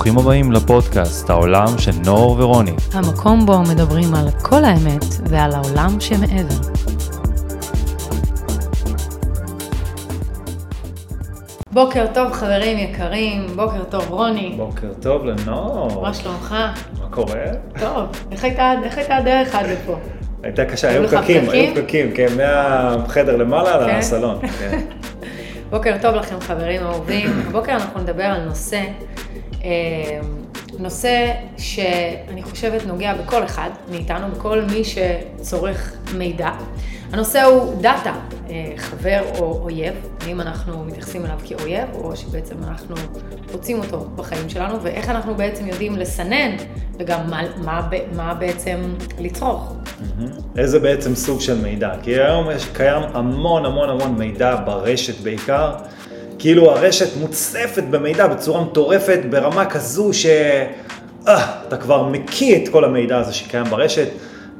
ברוכים 0.00 0.18
הבאים 0.18 0.52
לפודקאסט, 0.52 1.30
העולם 1.30 1.78
של 1.78 1.90
נור 2.04 2.36
ורוני. 2.38 2.70
המקום 2.92 3.46
בו 3.46 3.58
מדברים 3.58 4.14
על 4.14 4.28
כל 4.42 4.64
האמת 4.64 5.04
ועל 5.24 5.52
העולם 5.52 6.00
שמעבר. 6.00 6.54
בוקר 11.72 12.06
טוב 12.14 12.32
חברים 12.32 12.78
יקרים, 12.78 13.46
בוקר 13.56 13.84
טוב 13.84 14.10
רוני. 14.10 14.54
בוקר 14.56 14.92
טוב 15.02 15.24
לנור. 15.24 16.02
מה 16.02 16.14
שלומך? 16.14 16.54
מה 17.00 17.08
קורה? 17.10 17.44
טוב, 17.80 18.08
איך 18.32 18.44
הייתה, 18.44 18.72
איך 18.84 18.98
הייתה 18.98 19.16
הדרך 19.16 19.54
עד 19.54 19.66
לפה? 19.66 19.96
הייתה 20.42 20.64
קשה, 20.64 20.88
היו 20.88 21.08
פקקים? 21.08 21.50
היו 21.50 21.74
פקקים, 21.74 22.12
כן, 22.14 22.28
מהחדר 22.36 23.36
למעלה 23.36 23.86
כן? 23.86 23.98
לסלון. 23.98 24.38
כן. 24.58 24.80
בוקר 25.70 25.96
טוב 26.02 26.14
לכם 26.14 26.40
חברים 26.40 26.82
אהובים. 26.82 27.30
הבוקר 27.48 27.72
אנחנו 27.72 28.00
נדבר 28.00 28.24
על 28.24 28.44
נושא, 28.44 28.82
נושא 30.78 31.32
שאני 31.58 32.42
חושבת 32.42 32.86
נוגע 32.86 33.14
בכל 33.14 33.44
אחד 33.44 33.70
מאיתנו, 33.90 34.26
בכל 34.34 34.62
מי 34.62 34.82
שצורך 34.84 35.92
מידע. 36.14 36.50
הנושא 37.12 37.42
הוא 37.42 37.74
דאטה, 37.80 38.12
אה, 38.50 38.72
חבר 38.76 39.22
או 39.38 39.60
אויב, 39.62 39.94
האם 40.20 40.40
אנחנו 40.40 40.84
מתייחסים 40.84 41.24
אליו 41.24 41.38
כאויב, 41.44 41.88
או 41.94 42.16
שבעצם 42.16 42.54
אנחנו 42.68 42.94
רוצים 43.52 43.78
אותו 43.78 44.08
בחיים 44.16 44.48
שלנו, 44.48 44.82
ואיך 44.82 45.08
אנחנו 45.08 45.34
בעצם 45.34 45.66
יודעים 45.66 45.96
לסנן, 45.96 46.56
וגם 46.98 47.30
מה, 47.30 47.42
מה, 47.64 47.88
מה 48.16 48.34
בעצם 48.34 48.80
לצרוך. 49.18 49.74
איזה 50.56 50.78
בעצם 50.78 51.14
סוג 51.14 51.40
של 51.40 51.62
מידע? 51.62 51.90
כי 52.02 52.10
היום 52.10 52.50
יש, 52.50 52.66
קיים 52.72 53.02
המון 53.14 53.64
המון 53.64 53.88
המון 53.88 54.18
מידע 54.18 54.56
ברשת 54.64 55.20
בעיקר. 55.20 55.72
כאילו 56.40 56.70
הרשת 56.70 57.16
מוצפת 57.20 57.84
במידע 57.90 58.26
בצורה 58.26 58.64
מטורפת, 58.64 59.20
ברמה 59.30 59.66
כזו 59.66 60.12
ש... 60.12 60.26
אה, 61.28 61.62
אתה 61.68 61.76
כבר 61.76 62.02
מקיא 62.02 62.56
את 62.56 62.68
כל 62.68 62.84
המידע 62.84 63.18
הזה 63.18 63.32
שקיים 63.32 63.66
ברשת, 63.66 64.08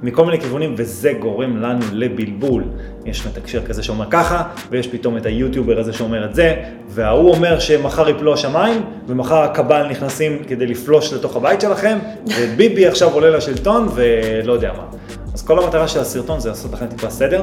מכל 0.03 0.25
מיני 0.25 0.41
כיוונים, 0.41 0.75
וזה 0.77 1.12
גורם 1.12 1.56
לנו 1.56 1.81
לבלבול. 1.92 2.64
יש 3.05 3.27
מתקשר 3.27 3.67
כזה 3.67 3.83
שאומר 3.83 4.06
ככה, 4.11 4.42
ויש 4.70 4.87
פתאום 4.87 5.17
את 5.17 5.27
היוטיובר 5.27 5.78
הזה 5.78 5.92
שאומר 5.92 6.25
את 6.25 6.34
זה, 6.34 6.55
וההוא 6.89 7.31
אומר 7.31 7.59
שמחר 7.59 8.09
יפלו 8.09 8.34
השמיים, 8.34 8.83
ומחר 9.06 9.42
הקבל 9.42 9.87
נכנסים 9.91 10.42
כדי 10.48 10.67
לפלוש 10.67 11.12
לתוך 11.12 11.37
הבית 11.37 11.61
שלכם, 11.61 11.98
וביבי 12.39 12.87
עכשיו 12.87 13.12
עולה 13.12 13.31
לשלטון, 13.31 13.89
ולא 13.94 14.53
יודע 14.53 14.72
מה. 14.72 14.84
אז 15.34 15.42
כל 15.42 15.65
המטרה 15.65 15.89
של 15.89 16.00
הסרטון 16.00 16.41
זה 16.41 16.48
לעשות 16.48 16.72
לכם 16.72 16.87
טיפה 16.87 17.11
סדר, 17.11 17.42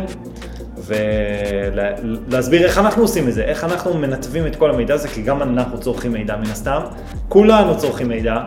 ולהסביר 0.88 2.64
איך 2.64 2.78
אנחנו 2.78 3.02
עושים 3.02 3.28
את 3.28 3.34
זה, 3.34 3.44
איך 3.44 3.64
אנחנו 3.64 3.94
מנתבים 3.94 4.48
את 4.48 4.56
כל 4.56 4.70
המידע 4.70 4.94
הזה, 4.94 5.08
כי 5.08 5.22
גם 5.22 5.42
אנחנו 5.42 5.80
צורכים 5.80 6.12
מידע 6.12 6.36
מן 6.36 6.50
הסתם, 6.52 6.82
כולנו 7.30 7.78
צורכים 7.78 8.08
מידע, 8.08 8.40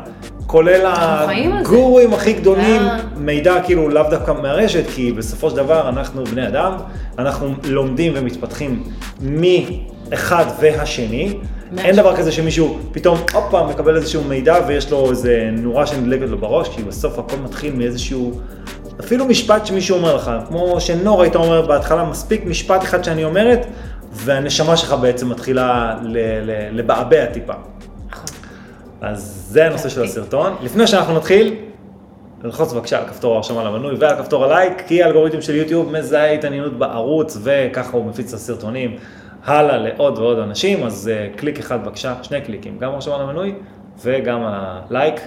כולל. 0.46 0.86
הגורואים 0.86 2.14
הכי 2.14 2.32
גדולים, 2.32 2.82
אה. 2.82 2.98
מידע 3.16 3.62
כאילו 3.64 3.88
לאו 3.88 4.02
דווקא 4.10 4.32
מהרשת, 4.32 4.84
כי 4.94 5.12
בסופו 5.12 5.50
של 5.50 5.56
דבר 5.56 5.88
אנחנו 5.88 6.24
בני 6.24 6.48
אדם, 6.48 6.72
אנחנו 7.18 7.54
לומדים 7.64 8.12
ומתפתחים 8.16 8.82
מאחד 9.20 10.44
והשני. 10.60 11.34
אין 11.78 11.96
דבר 11.96 12.16
כזה 12.16 12.32
שמישהו 12.32 12.78
פתאום, 12.92 13.18
פעם, 13.50 13.68
מקבל 13.68 13.96
איזשהו 13.96 14.24
מידע 14.24 14.56
ויש 14.66 14.90
לו 14.90 15.10
איזה 15.10 15.50
נורה 15.52 15.86
שנדלקת 15.86 16.28
לו 16.28 16.38
בראש, 16.38 16.68
כי 16.68 16.82
בסוף 16.82 17.18
הכל 17.18 17.36
מתחיל 17.36 17.74
מאיזשהו, 17.74 18.40
אפילו 19.04 19.24
משפט 19.24 19.66
שמישהו 19.66 19.96
אומר 19.96 20.16
לך, 20.16 20.30
כמו 20.48 20.80
שנור 20.80 21.22
היית 21.22 21.36
אומר 21.36 21.66
בהתחלה, 21.66 22.04
מספיק 22.04 22.44
משפט 22.44 22.82
אחד 22.82 23.04
שאני 23.04 23.24
אומרת, 23.24 23.66
והנשמה 24.12 24.76
שלך 24.76 24.92
בעצם 24.92 25.28
מתחילה 25.28 25.96
לבעבע 26.72 27.26
טיפה. 27.26 27.52
אז 29.00 29.46
זה 29.50 29.66
הנושא 29.66 29.88
של 29.88 30.02
הסרטון. 30.02 30.56
לפני 30.62 30.86
שאנחנו 30.86 31.14
נתחיל, 31.14 31.54
ללחוץ 32.44 32.72
בבקשה 32.72 32.98
על 32.98 33.08
כפתור 33.08 33.32
ההרשמה 33.32 33.64
למנוי 33.64 33.94
ועל 33.98 34.16
כפתור 34.16 34.44
הלייק, 34.44 34.82
כי 34.86 35.02
האלגוריתם 35.02 35.42
של 35.42 35.54
יוטיוב 35.54 35.92
מזהה 35.92 36.32
התעניינות 36.32 36.78
בערוץ 36.78 37.38
וככה 37.42 37.96
הוא 37.96 38.06
מפיץ 38.06 38.28
את 38.28 38.34
הסרטונים 38.34 38.96
הלאה 39.44 39.78
לעוד 39.78 40.18
ועוד 40.18 40.38
אנשים, 40.38 40.86
אז 40.86 41.10
uh, 41.10 41.38
קליק 41.38 41.58
אחד 41.58 41.84
בבקשה, 41.84 42.14
שני 42.22 42.40
קליקים, 42.40 42.78
גם 42.78 42.92
הרשמה 42.92 43.18
למנוי 43.18 43.54
וגם 44.02 44.40
הלייק. 44.44 45.20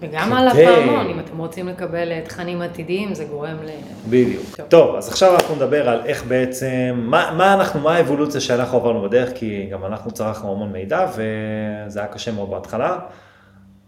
וגם 0.00 0.32
על 0.32 0.50
כדי- 0.52 0.66
הפעמון, 0.66 1.06
אם 1.06 1.20
אתם 1.20 1.38
רוצים 1.38 1.68
לקבל 1.68 2.12
אה, 2.12 2.20
תכנים 2.24 2.62
עתידיים, 2.62 3.14
זה 3.14 3.24
גורם 3.24 3.56
ל... 3.64 3.68
בדיוק. 4.08 4.42
טוב. 4.56 4.66
טוב, 4.68 4.96
אז 4.96 5.08
עכשיו 5.08 5.34
אנחנו 5.34 5.54
נדבר 5.54 5.88
על 5.88 6.00
איך 6.04 6.24
בעצם, 6.24 6.94
מה, 6.96 7.30
מה 7.36 7.54
אנחנו, 7.54 7.80
מה 7.80 7.94
האבולוציה 7.96 8.40
שאנחנו 8.40 8.78
עברנו 8.78 9.02
בדרך, 9.02 9.30
כי 9.34 9.68
גם 9.72 9.84
אנחנו 9.84 10.10
צרכנו 10.10 10.52
המון 10.52 10.72
מידע 10.72 11.06
וזה 11.16 12.00
היה 12.00 12.08
קשה 12.08 12.32
מאוד 12.32 12.50
בהתחלה, 12.50 12.98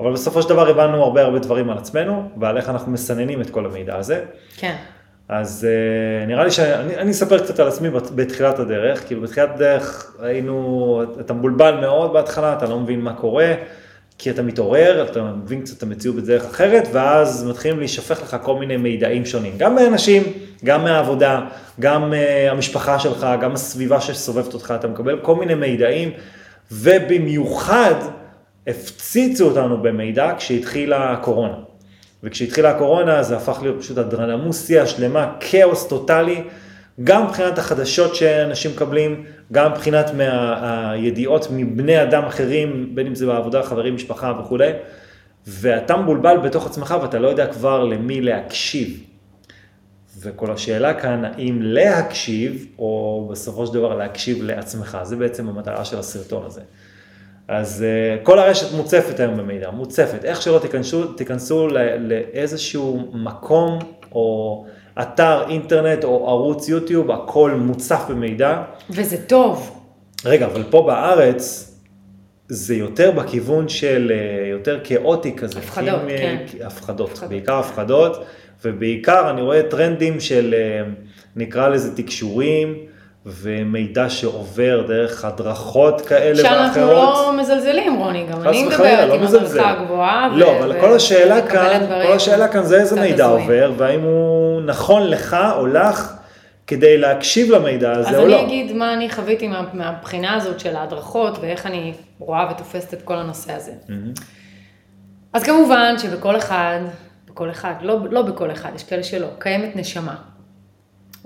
אבל 0.01 0.13
בסופו 0.13 0.43
של 0.43 0.49
דבר 0.49 0.69
הבנו 0.69 1.03
הרבה 1.03 1.23
הרבה 1.23 1.39
דברים 1.39 1.71
על 1.71 1.79
עצמנו 1.79 2.29
ועל 2.41 2.57
איך 2.57 2.69
אנחנו 2.69 2.93
מסננים 2.93 3.41
את 3.41 3.51
כל 3.51 3.67
המידע 3.67 3.97
הזה. 3.97 4.21
כן. 4.57 4.75
אז 5.29 5.67
uh, 6.25 6.29
נראה 6.29 6.45
לי 6.45 6.51
שאני 6.51 6.97
אני 6.97 7.11
אספר 7.11 7.39
קצת 7.39 7.61
על 7.61 7.69
עצמי 7.69 7.91
בת- 7.91 8.11
בתחילת 8.11 8.59
הדרך, 8.59 9.07
כאילו 9.07 9.21
בתחילת 9.23 9.51
הדרך 9.55 10.17
היינו, 10.23 11.03
אתה 11.21 11.33
מבולבל 11.35 11.81
מאוד 11.81 12.13
בהתחלה, 12.13 12.53
אתה 12.53 12.67
לא 12.67 12.79
מבין 12.81 13.01
מה 13.01 13.15
קורה, 13.15 13.53
כי 14.19 14.31
אתה 14.31 14.43
מתעורר, 14.43 15.07
אתה 15.11 15.23
מבין 15.23 15.61
קצת 15.63 15.79
את 15.79 15.83
המציאות 15.83 16.17
בדרך 16.17 16.45
אחרת, 16.45 16.89
ואז 16.93 17.45
מתחילים 17.45 17.79
להישפך 17.79 18.23
לך 18.23 18.37
כל 18.43 18.57
מיני 18.59 18.77
מידעים 18.77 19.27
שונים, 19.27 19.53
גם 19.57 19.75
מאנשים, 19.75 20.23
גם 20.65 20.85
מהעבודה, 20.85 21.41
גם 21.81 22.13
uh, 22.13 22.51
המשפחה 22.51 22.99
שלך, 22.99 23.27
גם 23.41 23.53
הסביבה 23.53 24.01
שסובבת 24.01 24.55
אותך, 24.55 24.75
אתה 24.81 24.89
מקבל 24.89 25.19
כל 25.23 25.35
מיני 25.35 25.55
מידעים, 25.55 26.11
ובמיוחד 26.73 27.95
הפציצו 28.67 29.49
אותנו 29.49 29.83
במידע 29.83 30.33
כשהתחילה 30.39 31.13
הקורונה. 31.13 31.55
וכשהתחילה 32.23 32.71
הקורונה 32.71 33.23
זה 33.23 33.37
הפך 33.37 33.59
להיות 33.63 33.81
פשוט 33.81 33.99
אדרנמוסיה 33.99 34.87
שלמה, 34.87 35.33
כאוס 35.41 35.87
טוטאלי, 35.89 36.43
גם 37.05 37.27
מבחינת 37.27 37.59
החדשות 37.59 38.15
שאנשים 38.15 38.71
מקבלים, 38.71 39.25
גם 39.53 39.73
מבחינת 39.73 40.11
הידיעות 40.61 41.47
מבני 41.51 42.03
אדם 42.03 42.25
אחרים, 42.25 42.95
בין 42.95 43.07
אם 43.07 43.15
זה 43.15 43.27
בעבודה, 43.27 43.63
חברים, 43.63 43.95
משפחה 43.95 44.33
וכולי, 44.41 44.73
ואתה 45.47 45.97
מבולבל 45.97 46.39
בתוך 46.39 46.67
עצמך 46.67 46.95
ואתה 47.03 47.19
לא 47.19 47.29
יודע 47.29 47.47
כבר 47.53 47.85
למי 47.85 48.21
להקשיב. 48.21 49.03
וכל 50.21 50.51
השאלה 50.51 50.95
כאן, 50.95 51.25
האם 51.25 51.59
להקשיב, 51.63 52.67
או 52.79 53.29
בסופו 53.31 53.67
של 53.67 53.75
דבר 53.75 53.95
להקשיב 53.95 54.43
לעצמך, 54.43 54.99
זה 55.03 55.17
בעצם 55.17 55.49
המטרה 55.49 55.85
של 55.85 55.99
הסרטון 55.99 56.47
הזה. 56.47 56.61
אז 57.49 57.85
uh, 57.85 58.25
כל 58.25 58.39
הרשת 58.39 58.75
מוצפת 58.77 59.21
היום 59.21 59.37
במידע, 59.37 59.71
מוצפת. 59.71 60.25
איך 60.25 60.43
שלא 60.43 60.59
תיכנסו, 60.59 61.13
תיכנסו 61.13 61.69
לאיזשהו 61.99 63.11
מקום 63.13 63.79
או 64.13 64.67
אתר 65.03 65.45
אינטרנט 65.49 66.05
או 66.05 66.29
ערוץ 66.29 66.69
יוטיוב, 66.69 67.11
הכל 67.11 67.51
מוצף 67.51 68.03
במידע. 68.09 68.63
וזה 68.91 69.27
טוב. 69.27 69.81
רגע, 70.25 70.47
אבל 70.47 70.63
פה 70.71 70.83
בארץ 70.87 71.73
זה 72.49 72.75
יותר 72.75 73.11
בכיוון 73.11 73.69
של 73.69 74.13
אה, 74.15 74.49
יותר 74.49 74.81
כאוטי 74.85 75.37
כזה. 75.37 75.59
הפחדות, 75.59 76.01
אם, 76.03 76.09
אה, 76.09 76.17
כן. 76.17 76.67
הפחדות, 76.67 77.11
הפחדות. 77.11 77.31
בעיקר 77.31 77.59
הפחדות, 77.59 78.25
ובעיקר 78.65 79.31
אני 79.31 79.43
רואה 79.43 79.63
טרנדים 79.63 80.21
של 80.21 80.55
אה, 80.59 80.91
נקרא 81.37 81.69
לזה 81.69 81.97
תקשורים. 81.97 82.77
ומידע 83.27 84.09
שעובר 84.11 84.83
דרך 84.89 85.25
הדרכות 85.25 86.01
כאלה 86.01 86.43
ואחרות. 86.43 86.61
שאנחנו 86.75 86.87
לא 86.93 87.33
מזלזלים, 87.41 87.95
רוני, 87.97 88.27
גם 88.27 88.43
אני 88.49 88.65
מדברת 88.65 89.09
לא 89.09 89.15
עם 89.15 89.23
מזלזל. 89.25 89.61
הדרכה 89.61 89.85
גבוהה. 89.85 90.29
ו- 90.35 90.39
לא, 90.39 90.59
אבל 90.59 90.73
ו- 90.77 90.81
כל 90.81 90.93
השאלה 90.97 91.47
כאן, 91.49 91.87
כל 92.07 92.13
השאלה 92.13 92.49
כאן 92.49 92.63
זה 92.63 92.81
איזה 92.81 93.01
מידע 93.01 93.25
הזויים. 93.27 93.43
עובר, 93.43 93.73
והאם 93.77 94.01
הוא 94.01 94.61
נכון 94.63 95.11
לך 95.11 95.37
או 95.57 95.67
לך 95.67 96.13
כדי 96.67 96.99
להקשיב 96.99 97.51
למידע 97.51 97.93
הזה 97.93 98.09
אז 98.09 98.15
או 98.15 98.23
אני 98.23 98.31
לא. 98.31 98.43
אגיד 98.43 98.73
מה 98.73 98.95
אני 98.95 99.11
חוויתי 99.11 99.49
מה- 99.49 99.65
מהבחינה 99.73 100.35
הזאת 100.35 100.61
של 100.61 100.77
ההדרכות, 100.77 101.39
ואיך 101.41 101.67
אני 101.67 101.93
רואה 102.19 102.49
ותופסת 102.51 102.95
את 102.95 103.03
כל 103.03 103.17
הנושא 103.17 103.53
הזה. 103.53 103.73
אז 105.33 105.43
כמובן 105.43 105.95
שבכל 105.99 106.37
אחד, 106.37 106.79
בכל 107.31 107.51
אחד, 107.51 107.75
לא, 107.81 107.99
לא 108.11 108.23
בכל 108.23 108.51
אחד, 108.51 108.71
יש 108.77 108.85
כאלה 108.85 109.03
שלא, 109.03 109.27
קיימת 109.39 109.77
נשמה. 109.77 110.15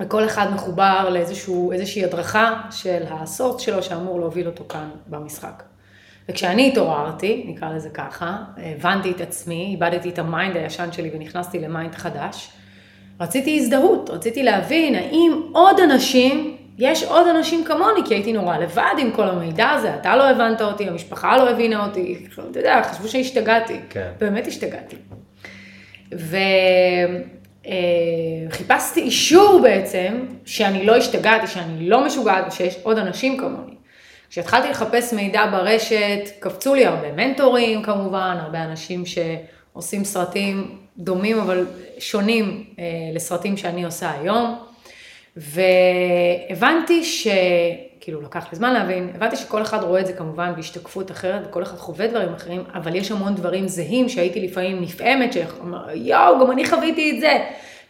וכל 0.01 0.25
אחד 0.25 0.53
מחובר 0.55 1.09
לאיזושהי 1.11 2.05
הדרכה 2.05 2.61
של 2.71 3.03
ה 3.11 3.18
source 3.18 3.61
שלו 3.61 3.83
שאמור 3.83 4.21
להוביל 4.21 4.47
אותו 4.47 4.65
כאן 4.69 4.89
במשחק. 5.07 5.63
וכשאני 6.29 6.69
התעוררתי, 6.69 7.45
נקרא 7.49 7.75
לזה 7.75 7.91
ככה, 7.91 8.37
הבנתי 8.57 9.11
את 9.11 9.21
עצמי, 9.21 9.69
איבדתי 9.71 10.09
את 10.09 10.19
ה 10.19 10.26
mind 10.26 10.57
הישן 10.57 10.93
שלי 10.93 11.11
ונכנסתי 11.15 11.59
ל 11.59 11.66
mind 11.66 11.95
חדש, 11.95 12.51
רציתי 13.21 13.59
הזדהות, 13.59 14.11
רציתי 14.11 14.43
להבין 14.43 14.95
האם 14.95 15.43
עוד 15.53 15.81
אנשים, 15.81 16.57
יש 16.79 17.03
עוד 17.03 17.27
אנשים 17.29 17.65
כמוני, 17.65 18.01
כי 18.07 18.15
הייתי 18.15 18.33
נורא 18.33 18.59
לבד 18.59 18.95
עם 18.99 19.11
כל 19.11 19.29
המידע 19.29 19.71
הזה, 19.71 19.95
אתה 19.95 20.17
לא 20.17 20.31
הבנת 20.31 20.63
אותי, 20.63 20.89
המשפחה 20.89 21.37
לא 21.37 21.51
הבינה 21.51 21.87
אותי, 21.87 22.27
אתה 22.51 22.59
יודע, 22.59 22.83
חשבו 22.83 23.09
שהשתגעתי. 23.09 23.81
כן. 23.91 24.11
באמת 24.21 24.47
השתגעתי. 24.47 24.97
וחיפשתי 28.49 29.01
אישור 29.01 29.61
בעצם 29.63 30.27
שאני 30.45 30.87
לא 30.87 30.97
השתגעתי, 30.97 31.47
שאני 31.47 31.89
לא 31.89 32.07
משוגעת 32.07 32.45
ושיש 32.49 32.75
עוד 32.83 32.99
אנשים 32.99 33.39
כמוני. 33.39 33.75
כשהתחלתי 34.31 34.69
לחפש 34.69 35.13
מידע 35.13 35.47
ברשת, 35.51 36.31
קפצו 36.39 36.75
לי 36.75 36.87
הרבה 36.87 37.13
מנטורים 37.13 37.83
כמובן, 37.83 38.37
הרבה 38.41 38.65
אנשים 38.65 39.05
שעושים 39.07 40.05
סרטים 40.05 40.79
דומים 40.99 41.41
אבל 41.41 41.67
שונים 41.99 42.65
אה, 42.79 42.85
לסרטים 43.15 43.57
שאני 43.57 43.85
עושה 43.85 44.11
היום. 44.11 44.70
והבנתי 45.37 47.05
ש... 47.05 47.29
כאילו 48.01 48.21
לקח 48.21 48.47
לי 48.53 48.57
זמן 48.57 48.73
להבין, 48.73 49.11
הבנתי 49.15 49.37
שכל 49.37 49.63
אחד 49.63 49.83
רואה 49.83 50.01
את 50.01 50.07
זה 50.07 50.13
כמובן 50.13 50.53
בהשתקפות 50.57 51.11
אחרת, 51.11 51.43
וכל 51.49 51.63
אחד 51.63 51.77
חווה 51.77 52.07
דברים 52.07 52.35
אחרים, 52.35 52.63
אבל 52.75 52.97
יש 52.97 53.11
המון 53.11 53.35
דברים 53.35 53.69
זהים 53.69 54.09
שהייתי 54.09 54.41
לפעמים 54.41 54.83
נפעמת, 54.83 55.33
שיואו, 55.33 56.41
גם 56.41 56.51
אני 56.51 56.65
חוויתי 56.65 57.11
את 57.11 57.21
זה. 57.21 57.39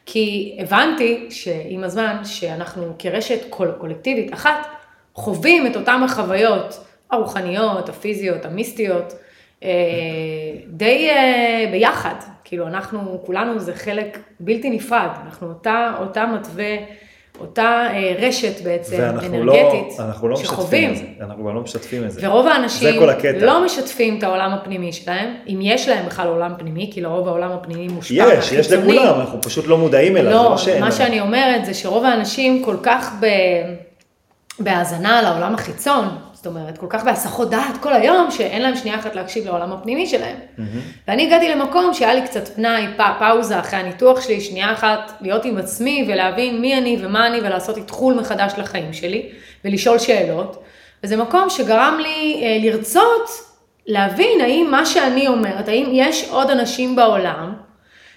כי 0.06 0.56
הבנתי 0.60 1.26
שעם 1.30 1.84
הזמן, 1.84 2.16
שאנחנו 2.24 2.94
כרשת 2.98 3.50
קול, 3.50 3.72
קולקטיבית 3.78 4.34
אחת, 4.34 4.66
חווים 5.14 5.66
את 5.66 5.76
אותן 5.76 6.00
החוויות 6.04 6.84
הרוחניות, 7.10 7.88
הפיזיות, 7.88 8.44
המיסטיות, 8.44 9.14
אה, 9.62 9.68
די 10.66 11.08
אה, 11.10 11.68
ביחד. 11.72 12.14
כאילו 12.44 12.66
אנחנו, 12.66 13.22
כולנו 13.26 13.58
זה 13.58 13.74
חלק 13.74 14.18
בלתי 14.40 14.70
נפרד, 14.70 15.08
אנחנו 15.24 15.48
אותה, 15.48 15.94
אותה 16.00 16.26
מתווה. 16.26 16.76
אותה 17.40 17.86
אה, 17.92 18.14
רשת 18.18 18.64
בעצם 18.64 19.00
לא- 19.00 19.26
אנרגטית, 19.26 19.98
לא, 19.98 20.04
אנחנו 20.04 20.28
לא 20.28 20.36
שחווים. 20.36 20.94
זה, 20.94 21.04
אנחנו 21.20 21.44
גם 21.44 21.54
לא 21.54 21.60
משתפים 21.60 22.04
את 22.04 22.10
זה. 22.10 22.20
ורוב 22.28 22.46
האנשים 22.46 23.02
לא 23.40 23.64
משתפים 23.64 24.18
את 24.18 24.22
העולם 24.22 24.52
הפנימי 24.52 24.92
שלהם, 24.92 25.34
אם 25.48 25.58
יש 25.62 25.88
להם 25.88 26.06
בכלל 26.06 26.28
עולם 26.28 26.54
פנימי, 26.58 26.90
כי 26.94 27.00
לרוב 27.00 27.28
העולם 27.28 27.50
הפנימי 27.52 27.88
מושפע 27.88 28.34
יש, 28.38 28.52
יש 28.52 28.72
לכולם, 28.72 29.20
אנחנו 29.20 29.42
פשוט 29.42 29.66
לא 29.66 29.78
מודעים 29.78 30.16
אליו, 30.16 30.32
לא, 30.32 30.56
לא 30.74 30.80
מה 30.80 30.92
שאני 30.92 31.20
אומרת 31.20 31.64
זה 31.64 31.74
שרוב 31.74 32.04
האנשים 32.04 32.64
כל 32.64 32.76
כך 32.82 33.12
ב... 33.20 33.26
בהאזנה 34.58 35.22
לעולם 35.22 35.54
החיצון, 35.54 36.08
זאת 36.40 36.46
אומרת, 36.46 36.78
כל 36.78 36.86
כך 36.88 37.04
בהסחות 37.04 37.50
דעת 37.50 37.76
כל 37.80 37.92
היום, 37.92 38.30
שאין 38.30 38.62
להם 38.62 38.76
שנייה 38.76 38.98
אחת 38.98 39.14
להקשיב 39.14 39.44
לעולם 39.46 39.72
הפנימי 39.72 40.06
שלהם. 40.06 40.36
Mm-hmm. 40.36 40.62
ואני 41.08 41.26
הגעתי 41.26 41.48
למקום 41.48 41.94
שהיה 41.94 42.14
לי 42.14 42.22
קצת 42.22 42.48
פנאי, 42.48 42.86
פ, 42.96 43.00
פאוזה 43.18 43.60
אחרי 43.60 43.78
הניתוח 43.78 44.20
שלי, 44.20 44.40
שנייה 44.40 44.72
אחת 44.72 45.12
להיות 45.20 45.44
עם 45.44 45.58
עצמי 45.58 46.06
ולהבין 46.08 46.60
מי 46.60 46.78
אני 46.78 46.96
ומה 47.00 47.26
אני 47.26 47.38
ולעשות 47.40 47.76
איתחול 47.76 48.14
מחדש 48.14 48.52
לחיים 48.58 48.92
שלי, 48.92 49.28
ולשאול 49.64 49.98
שאלות. 49.98 50.62
וזה 51.04 51.16
מקום 51.16 51.50
שגרם 51.50 51.98
לי 52.02 52.42
אה, 52.42 52.58
לרצות 52.62 53.30
להבין 53.86 54.40
האם 54.40 54.66
מה 54.70 54.86
שאני 54.86 55.28
אומרת, 55.28 55.68
האם 55.68 55.88
יש 55.92 56.28
עוד 56.30 56.50
אנשים 56.50 56.96
בעולם 56.96 57.54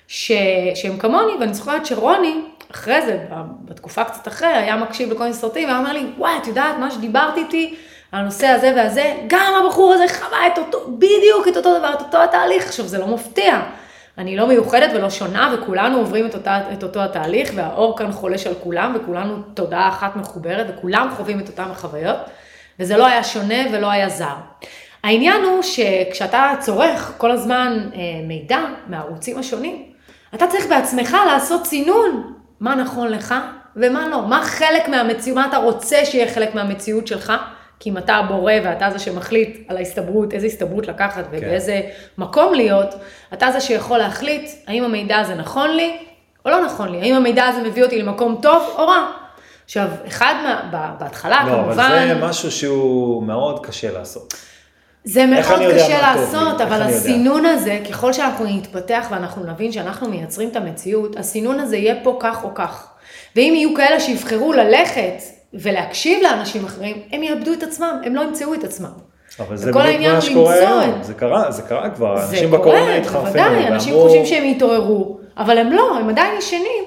ש... 0.07 0.31
שהם 0.75 0.97
כמוני, 0.97 1.33
ואני 1.39 1.53
זוכרת 1.53 1.85
שרוני, 1.85 2.35
אחרי 2.71 3.01
זה, 3.01 3.25
בתקופה 3.65 4.03
קצת 4.03 4.27
אחרי, 4.27 4.47
היה 4.47 4.75
מקשיב 4.75 5.11
לכל 5.11 5.23
מיני 5.23 5.33
סרטים, 5.33 5.67
והיה 5.67 5.79
אומר 5.79 5.93
לי, 5.93 6.05
וואי, 6.17 6.37
את 6.41 6.47
יודעת, 6.47 6.77
מה 6.79 6.91
שדיברתי 6.91 7.39
איתי, 7.39 7.75
הנושא 8.13 8.47
הזה 8.47 8.73
והזה, 8.75 9.13
גם 9.27 9.53
הבחור 9.65 9.93
הזה 9.93 10.05
חווה 10.19 10.47
את 10.47 10.57
אותו, 10.57 10.91
בדיוק 10.97 11.47
את 11.47 11.57
אותו 11.57 11.79
דבר, 11.79 11.93
את 11.93 12.01
אותו 12.01 12.23
התהליך. 12.23 12.65
עכשיו, 12.65 12.87
זה 12.87 12.97
לא 12.97 13.07
מפתיע. 13.07 13.61
אני 14.17 14.35
לא 14.35 14.47
מיוחדת 14.47 14.89
ולא 14.95 15.09
שונה, 15.09 15.55
וכולנו 15.57 15.97
עוברים 15.97 16.25
את, 16.25 16.35
אותה, 16.35 16.59
את 16.73 16.83
אותו 16.83 17.03
התהליך, 17.03 17.51
והאור 17.55 17.97
כאן 17.97 18.11
חולש 18.11 18.47
על 18.47 18.53
כולם, 18.63 18.95
וכולנו 18.95 19.41
תודעה 19.53 19.89
אחת 19.89 20.15
מחוברת, 20.15 20.67
וכולם 20.69 21.09
חווים 21.15 21.39
את 21.39 21.47
אותם 21.47 21.71
החוויות, 21.71 22.17
וזה 22.79 22.97
לא 22.97 23.07
היה 23.07 23.23
שונה 23.23 23.55
ולא 23.71 23.91
היה 23.91 24.09
זר. 24.09 24.35
העניין 25.03 25.43
הוא 25.43 25.61
שכשאתה 25.61 26.53
צורך 26.59 27.13
כל 27.17 27.31
הזמן 27.31 27.89
אה, 27.95 27.99
מידע 28.27 28.59
מהערוצים 28.87 29.37
השונים, 29.37 29.83
אתה 30.35 30.47
צריך 30.47 30.67
בעצמך 30.67 31.17
לעשות 31.27 31.63
צינון 31.63 32.33
מה 32.59 32.75
נכון 32.75 33.07
לך 33.07 33.35
ומה 33.75 34.07
לא, 34.07 34.21
מה 34.21 34.41
חלק 34.43 34.89
מהמציאות, 34.89 35.37
מה 35.37 35.45
אתה 35.45 35.57
רוצה 35.57 36.05
שיהיה 36.05 36.33
חלק 36.33 36.55
מהמציאות 36.55 37.07
שלך, 37.07 37.33
כי 37.79 37.89
אם 37.89 37.97
אתה 37.97 38.15
הבורא 38.15 38.53
ואתה 38.63 38.89
זה 38.89 38.99
שמחליט 38.99 39.57
על 39.67 39.77
ההסתברות, 39.77 40.33
איזה 40.33 40.47
הסתברות 40.47 40.87
לקחת 40.87 41.23
כן. 41.31 41.37
ובאיזה 41.37 41.81
מקום 42.17 42.53
להיות, 42.53 42.95
אתה 43.33 43.51
זה 43.51 43.61
שיכול 43.61 43.97
להחליט 43.97 44.49
האם 44.67 44.83
המידע 44.83 45.17
הזה 45.17 45.35
נכון 45.35 45.69
לי 45.69 45.97
או 46.45 46.49
לא 46.51 46.65
נכון 46.65 46.89
לי, 46.89 47.01
האם 47.01 47.15
המידע 47.15 47.45
הזה 47.45 47.61
מביא 47.61 47.83
אותי 47.83 48.01
למקום 48.01 48.39
טוב 48.41 48.75
או 48.77 48.87
רע. 48.87 49.11
עכשיו, 49.65 49.87
אחד 50.07 50.35
מה, 50.43 50.93
בהתחלה 50.99 51.43
לא, 51.47 51.51
כמובן... 51.51 51.91
לא, 51.91 51.97
אבל 51.97 52.07
זה 52.07 52.27
משהו 52.27 52.51
שהוא 52.51 53.23
מאוד 53.23 53.65
קשה 53.65 53.91
לעשות. 53.91 54.33
זה 55.03 55.25
מאוד 55.25 55.61
קשה 55.75 56.01
לעשות, 56.01 56.61
אבל 56.61 56.81
הסינון 56.81 57.45
הזה, 57.45 57.79
ככל 57.89 58.13
שאנחנו 58.13 58.45
נתפתח 58.45 59.07
ואנחנו 59.11 59.43
נבין 59.43 59.71
שאנחנו 59.71 60.09
מייצרים 60.09 60.49
את 60.49 60.55
המציאות, 60.55 61.15
הסינון 61.15 61.59
הזה 61.59 61.77
יהיה 61.77 61.95
פה 62.03 62.17
כך 62.19 62.43
או 62.43 62.49
כך. 62.55 62.87
ואם 63.35 63.53
יהיו 63.55 63.75
כאלה 63.75 63.99
שיבחרו 63.99 64.53
ללכת 64.53 65.13
ולהקשיב 65.53 66.23
לאנשים 66.23 66.65
אחרים, 66.65 66.97
הם 67.11 67.23
יאבדו 67.23 67.53
את 67.53 67.63
עצמם, 67.63 68.01
הם 68.05 68.15
לא 68.15 68.21
ימצאו 68.21 68.53
את 68.53 68.63
עצמם. 68.63 68.89
אבל 69.39 69.57
זה 69.57 69.71
בדיוק 69.71 70.13
מה 70.13 70.21
שקורה 70.21 70.53
היום, 70.53 71.03
זה 71.03 71.13
קרה, 71.13 71.51
זה 71.51 71.61
קרה 71.61 71.89
כבר, 71.89 72.23
אנשים 72.23 72.51
בקורונה 72.51 72.95
התחרפנו. 72.95 73.31
זה 73.31 73.37
קורה, 73.37 73.49
בוודאי, 73.49 73.67
אנשים 73.67 73.93
חושבים 73.93 74.25
שהם 74.25 74.45
יתעוררו, 74.45 75.17
אבל 75.37 75.57
הם 75.57 75.71
לא, 75.71 75.97
הם 75.97 76.09
עדיין 76.09 76.37
ישנים. 76.37 76.83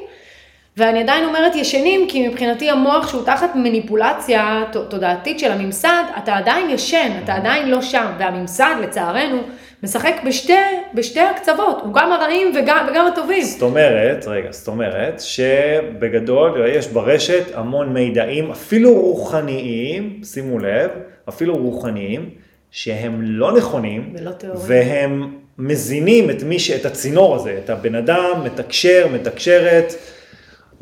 ואני 0.77 1.03
עדיין 1.03 1.25
אומרת 1.25 1.55
ישנים, 1.55 2.09
כי 2.09 2.29
מבחינתי 2.29 2.71
המוח 2.71 3.09
שהוא 3.09 3.25
תחת 3.25 3.51
מניפולציה 3.55 4.65
תודעתית 4.91 5.39
של 5.39 5.53
הממסד, 5.53 6.03
אתה 6.19 6.37
עדיין 6.37 6.71
ישן, 6.71 7.11
אתה 7.25 7.35
עדיין 7.35 7.69
לא 7.69 7.83
שם, 7.83 8.07
והממסד 8.19 8.75
לצערנו 8.81 9.39
משחק 9.83 10.15
בשתי, 10.27 10.53
בשתי 10.95 11.21
הקצוות, 11.21 11.81
הוא 11.83 11.95
גם 11.95 12.13
הרעים 12.13 12.53
וגם, 12.57 12.87
וגם 12.91 13.07
הטובים. 13.07 13.43
זאת 13.43 13.63
אומרת, 13.63 14.25
רגע, 14.27 14.49
זאת 14.53 14.69
אומרת, 14.69 15.21
שבגדול 15.21 16.67
יש 16.69 16.89
ברשת 16.89 17.45
המון 17.55 17.93
מידעים, 17.93 18.51
אפילו 18.51 18.93
רוחניים, 18.95 20.21
שימו 20.25 20.59
לב, 20.59 20.91
אפילו 21.29 21.55
רוחניים, 21.57 22.31
שהם 22.71 23.23
לא 23.23 23.57
נכונים, 23.57 24.15
ולא 24.19 24.31
טהורים. 24.31 24.61
והם 24.67 25.35
מזינים 25.59 26.31
את 26.31 26.43
מי 26.43 26.59
ש... 26.59 26.71
את 26.71 26.87
הצינור 26.87 27.35
הזה, 27.35 27.61
את 27.65 27.71
הבן 27.71 27.95
אדם, 27.95 28.33
מתקשר, 28.45 29.07
מתקשרת. 29.13 29.95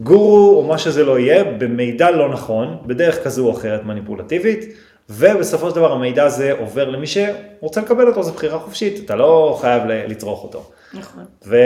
גורו 0.00 0.56
או 0.56 0.62
מה 0.62 0.78
שזה 0.78 1.04
לא 1.04 1.18
יהיה, 1.18 1.44
במידע 1.44 2.10
לא 2.10 2.28
נכון, 2.28 2.78
בדרך 2.86 3.24
כזו 3.24 3.46
או 3.46 3.52
אחרת 3.52 3.84
מניפולטיבית, 3.84 4.74
ובסופו 5.10 5.70
של 5.70 5.76
דבר 5.76 5.92
המידע 5.92 6.24
הזה 6.24 6.52
עובר 6.52 6.90
למי 6.90 7.06
שרוצה 7.06 7.80
לקבל 7.80 8.06
אותו, 8.08 8.22
זו 8.22 8.32
בחירה 8.32 8.58
חופשית, 8.58 9.04
אתה 9.04 9.16
לא 9.16 9.58
חייב 9.60 9.82
לצרוך 9.86 10.44
אותו. 10.44 10.70
נכון. 10.94 11.24
ו- 11.46 11.56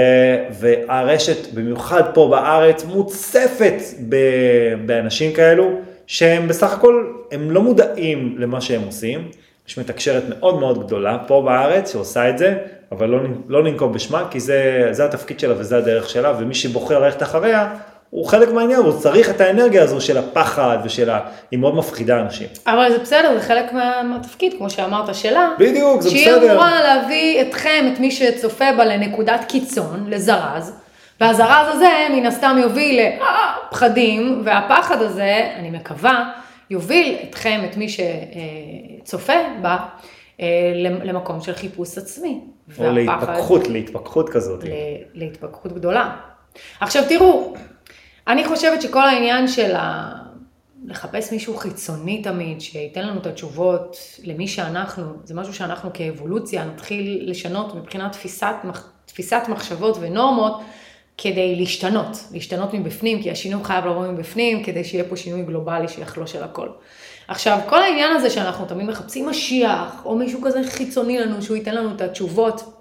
והרשת, 0.61 1.52
במיוחד 1.55 2.02
פה 2.14 2.29
בארץ, 2.31 2.85
מוצפת 2.85 3.75
ב- 4.08 4.75
באנשים 4.87 5.32
כאלו, 5.32 5.70
שהם 6.06 6.49
בסך 6.49 6.73
הכל, 6.73 7.12
הם 7.32 7.50
לא 7.50 7.62
מודעים 7.62 8.35
למה 8.38 8.61
שהם 8.61 8.83
עושים. 8.87 9.28
יש 9.68 9.78
מתקשרת 9.78 10.23
מאוד 10.28 10.61
מאוד 10.61 10.87
גדולה 10.87 11.18
פה 11.26 11.42
בארץ 11.47 11.92
שעושה 11.92 12.28
את 12.30 12.38
זה, 12.38 12.59
אבל 12.92 13.09
לא, 13.09 13.18
לא 13.49 13.62
ננקוב 13.62 13.92
בשמה, 13.92 14.28
כי 14.30 14.40
זה, 14.40 14.88
זה 14.90 15.04
התפקיד 15.04 15.40
שלה 15.40 15.54
וזה 15.59 15.76
הדרך 15.76 16.09
שלה, 16.09 16.33
ומי 16.38 16.54
שבוחר 16.54 16.99
ללכת 16.99 17.23
אחריה, 17.23 17.75
הוא 18.10 18.26
חלק 18.26 18.52
מהעניין, 18.52 18.80
הוא 18.80 18.92
צריך 18.92 19.30
את 19.30 19.40
האנרגיה 19.40 19.82
הזו 19.82 20.00
של 20.00 20.18
הפחד 20.18 20.78
ושל 20.84 21.10
ה... 21.10 21.20
היא 21.50 21.58
מאוד 21.58 21.74
מפחידה 21.74 22.20
אנשים. 22.20 22.48
אבל 22.66 22.92
זה 22.92 22.98
בסדר, 22.98 23.34
זה 23.34 23.40
חלק 23.40 23.72
מהתפקיד, 24.04 24.54
כמו 24.58 24.70
שאמרת, 24.70 25.14
שלה. 25.14 25.48
בדיוק, 25.58 26.00
זה 26.00 26.10
שהיא 26.10 26.26
בסדר. 26.26 26.40
שהיא 26.40 26.50
אמורה 26.50 26.82
להביא 26.82 27.40
אתכם, 27.42 27.90
את 27.92 28.00
מי 28.00 28.10
שצופה 28.10 28.64
בה, 28.76 28.84
לנקודת 28.84 29.44
קיצון, 29.48 30.04
לזרז, 30.08 30.72
והזרז 31.20 31.66
הזה 31.68 31.90
מן 32.10 32.26
הסתם 32.26 32.56
יוביל 32.62 33.00
לפחדים, 33.70 34.42
והפחד 34.44 35.02
הזה, 35.02 35.50
אני 35.56 35.70
מקווה, 35.70 36.30
יוביל 36.70 37.16
אתכם, 37.28 37.60
את 37.70 37.76
מי 37.76 37.86
שצופה 37.88 39.32
בה, 39.62 39.76
אה, 40.40 40.46
למקום 41.04 41.40
של 41.40 41.52
חיפוש 41.52 41.98
עצמי. 41.98 42.40
או 42.78 42.92
להתפכחות, 42.92 43.68
להתפכחות 43.68 44.28
כזאת. 44.28 44.64
להתפכחות 45.14 45.72
גדולה. 45.72 46.10
עכשיו 46.80 47.02
תראו, 47.08 47.54
אני 48.28 48.44
חושבת 48.44 48.82
שכל 48.82 49.02
העניין 49.02 49.49
של 49.49 49.76
ה... 49.76 50.12
לחפש 50.85 51.32
מישהו 51.32 51.56
חיצוני 51.56 52.23
תמיד, 52.23 52.61
שייתן 52.61 53.06
לנו 53.06 53.20
את 53.20 53.26
התשובות 53.26 53.97
למי 54.25 54.49
שאנחנו, 54.49 55.04
זה 55.25 55.35
משהו 55.35 55.54
שאנחנו 55.54 55.90
כאבולוציה 55.94 56.64
נתחיל 56.64 57.30
לשנות 57.30 57.75
מבחינת 57.75 58.12
תפיסת, 58.12 58.54
תפיסת 59.06 59.42
מחשבות 59.49 59.97
ונורמות 60.00 60.61
כדי 61.18 61.56
להשתנות, 61.56 62.25
להשתנות 62.32 62.75
מבפנים, 62.75 63.23
כי 63.23 63.30
השינוי 63.30 63.64
חייב 63.64 63.87
לבוא 63.87 64.08
מבפנים, 64.08 64.64
כדי 64.64 64.85
שיהיה 64.85 65.04
פה 65.04 65.16
שינוי 65.16 65.42
גלובלי 65.42 65.88
שיחלוש 65.88 66.37
על 66.37 66.42
הכל. 66.42 66.68
עכשיו, 67.28 67.58
כל 67.68 67.82
העניין 67.82 68.16
הזה 68.16 68.30
שאנחנו 68.30 68.66
תמיד 68.66 68.87
מחפשים 68.87 69.28
משיח, 69.28 70.02
או 70.04 70.16
מישהו 70.16 70.42
כזה 70.42 70.61
חיצוני 70.70 71.18
לנו, 71.18 71.42
שהוא 71.42 71.56
ייתן 71.56 71.75
לנו 71.75 71.94
את 71.94 72.00
התשובות, 72.00 72.77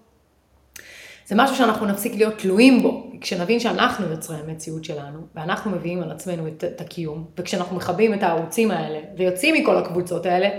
זה 1.28 1.36
משהו 1.36 1.56
שאנחנו 1.56 1.86
נפסיק 1.86 2.16
להיות 2.16 2.34
תלויים 2.38 2.84
בו, 2.84 3.04
כשנבין 3.22 3.60
שאנחנו 3.60 4.06
יוצרי 4.12 4.38
המציאות 4.48 4.84
שלנו, 4.84 5.20
ואנחנו 5.36 5.72
מביאים 5.72 6.04
על 6.04 6.12
עצמנו 6.12 6.48
את, 6.48 6.64
את 6.64 6.82
הקיום, 6.82 7.26
וכשאנחנו 7.38 7.76
מכבים 7.76 8.14
את 8.14 8.24
הערוצים 8.24 8.72
האלה, 8.72 9.00
ויוצאים 9.18 9.56
מכל 9.56 9.78
הקבוצות 9.78 10.26
האלה, 10.26 10.50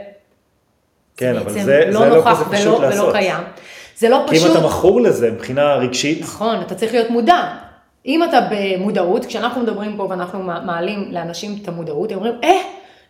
כן, 1.16 1.34
זה 1.34 1.40
אבל 1.40 1.50
זה, 1.50 1.84
לא, 1.92 2.00
זה 2.00 2.08
לא 2.08 2.22
כזה 2.30 2.44
פשוט 2.44 2.78
ולא, 2.78 2.88
לעשות. 2.88 3.04
ולא 3.04 3.12
קיים. 3.12 3.44
זה 3.96 4.08
לא 4.08 4.24
פשוט... 4.28 4.42
כי 4.42 4.46
אם 4.46 4.56
אתה 4.56 4.66
מכור 4.66 5.00
לזה 5.00 5.30
מבחינה 5.30 5.74
רגשית... 5.74 6.20
נכון, 6.20 6.60
אתה 6.60 6.74
צריך 6.74 6.92
להיות 6.92 7.10
מודע. 7.10 7.54
אם 8.06 8.24
אתה 8.24 8.48
במודעות, 8.50 9.26
כשאנחנו 9.26 9.62
מדברים 9.62 9.96
פה 9.96 10.06
ואנחנו 10.10 10.42
מעלים 10.42 11.12
לאנשים 11.12 11.58
את 11.62 11.68
המודעות, 11.68 12.12
הם 12.12 12.18
אומרים, 12.18 12.34
אה, 12.44 12.60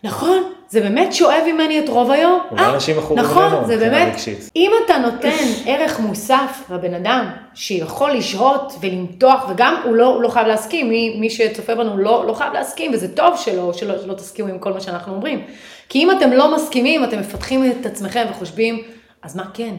נכון, 0.05 0.53
זה 0.69 0.81
באמת 0.81 1.13
שואב 1.13 1.43
ממני 1.53 1.79
את 1.79 1.89
רוב 1.89 2.11
היום. 2.11 2.41
אולי 2.51 2.63
אה, 2.63 2.75
אנשים 2.75 2.99
מכורים 2.99 3.25
נכון, 3.25 3.65
זה 3.67 3.77
באמת, 3.77 4.13
רגשית. 4.13 4.51
אם 4.57 4.71
אתה 4.85 4.99
נותן 4.99 5.45
ערך 5.67 6.01
מוסף 6.01 6.63
לבן 6.71 6.95
אדם, 6.95 7.31
שיכול 7.55 8.13
לשהות 8.13 8.73
ולמתוח, 8.81 9.47
וגם 9.51 9.75
הוא 9.85 9.97
לא, 9.97 10.07
הוא 10.07 10.23
לא 10.23 10.29
חייב 10.29 10.47
להסכים, 10.47 10.89
מי, 10.89 11.17
מי 11.21 11.31
שצופה 11.31 11.75
בנו 11.75 11.99
לא, 11.99 12.25
לא 12.27 12.33
חייב 12.33 12.53
להסכים, 12.53 12.95
וזה 12.95 13.17
טוב 13.17 13.37
שלא, 13.37 13.73
שלא, 13.73 13.99
שלא 14.03 14.15
תסכימו 14.15 14.49
עם 14.49 14.59
כל 14.59 14.73
מה 14.73 14.81
שאנחנו 14.81 15.15
אומרים. 15.15 15.45
כי 15.89 15.99
אם 15.99 16.11
אתם 16.11 16.33
לא 16.33 16.55
מסכימים, 16.55 17.05
אתם 17.05 17.21
מפתחים 17.21 17.71
את 17.71 17.87
עצמכם 17.87 18.27
וחושבים, 18.31 18.83
אז 19.23 19.37
מה 19.37 19.45
כן? 19.55 19.75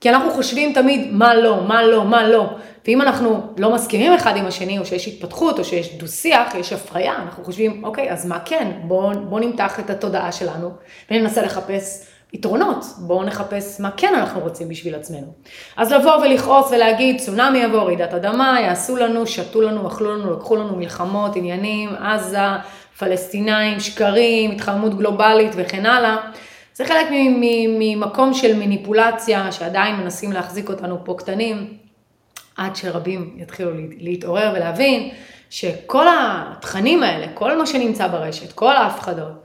כי 0.00 0.10
אנחנו 0.10 0.30
חושבים 0.30 0.72
תמיד 0.72 1.12
מה 1.12 1.34
לא, 1.34 1.64
מה 1.68 1.82
לא, 1.82 2.04
מה 2.04 2.28
לא. 2.28 2.46
ואם 2.86 3.02
אנחנו 3.02 3.40
לא 3.58 3.74
מסכימים 3.74 4.12
אחד 4.12 4.36
עם 4.36 4.46
השני, 4.46 4.78
או 4.78 4.86
שיש 4.86 5.08
התפתחות, 5.08 5.58
או 5.58 5.64
שיש 5.64 5.94
דו-שיח, 5.94 6.54
יש 6.54 6.72
הפריה, 6.72 7.16
אנחנו 7.16 7.44
חושבים, 7.44 7.84
אוקיי, 7.84 8.12
אז 8.12 8.26
מה 8.26 8.38
כן? 8.44 8.70
בואו 8.82 9.20
בוא 9.20 9.40
נמתח 9.40 9.80
את 9.80 9.90
התודעה 9.90 10.32
שלנו, 10.32 10.70
וננסה 11.10 11.42
לחפש 11.42 12.06
יתרונות. 12.32 12.84
בואו 12.98 13.24
נחפש 13.24 13.80
מה 13.80 13.90
כן 13.96 14.14
אנחנו 14.14 14.40
רוצים 14.40 14.68
בשביל 14.68 14.94
עצמנו. 14.94 15.26
אז 15.76 15.92
לבוא 15.92 16.16
ולכעוס 16.16 16.72
ולהגיד, 16.72 17.20
צונאמי 17.20 17.58
יבוא, 17.58 17.82
רעידת 17.82 18.14
אדמה, 18.14 18.58
יעשו 18.60 18.96
לנו, 18.96 19.26
שתו 19.26 19.60
לנו, 19.60 19.88
אכלו 19.88 20.18
לנו, 20.18 20.32
לקחו 20.32 20.56
לנו 20.56 20.76
מלחמות, 20.76 21.36
עניינים, 21.36 21.94
עזה, 21.94 22.38
פלסטינאים, 22.98 23.80
שקרים, 23.80 24.50
התחממות 24.50 24.98
גלובלית 24.98 25.52
וכן 25.56 25.86
הלאה. 25.86 26.16
זה 26.74 26.84
חלק 26.84 27.06
ממקום 27.78 28.34
של 28.34 28.56
מניפולציה 28.56 29.52
שעדיין 29.52 29.96
מנסים 29.96 30.32
להחזיק 30.32 30.68
אותנו 30.68 30.98
פה 31.04 31.14
קטנים, 31.18 31.83
עד 32.56 32.76
שרבים 32.76 33.36
יתחילו 33.36 33.70
להתעורר 33.98 34.52
ולהבין 34.56 35.10
שכל 35.50 36.06
התכנים 36.08 37.02
האלה, 37.02 37.26
כל 37.34 37.58
מה 37.58 37.66
שנמצא 37.66 38.06
ברשת, 38.06 38.52
כל 38.52 38.76
ההפחדות, 38.76 39.44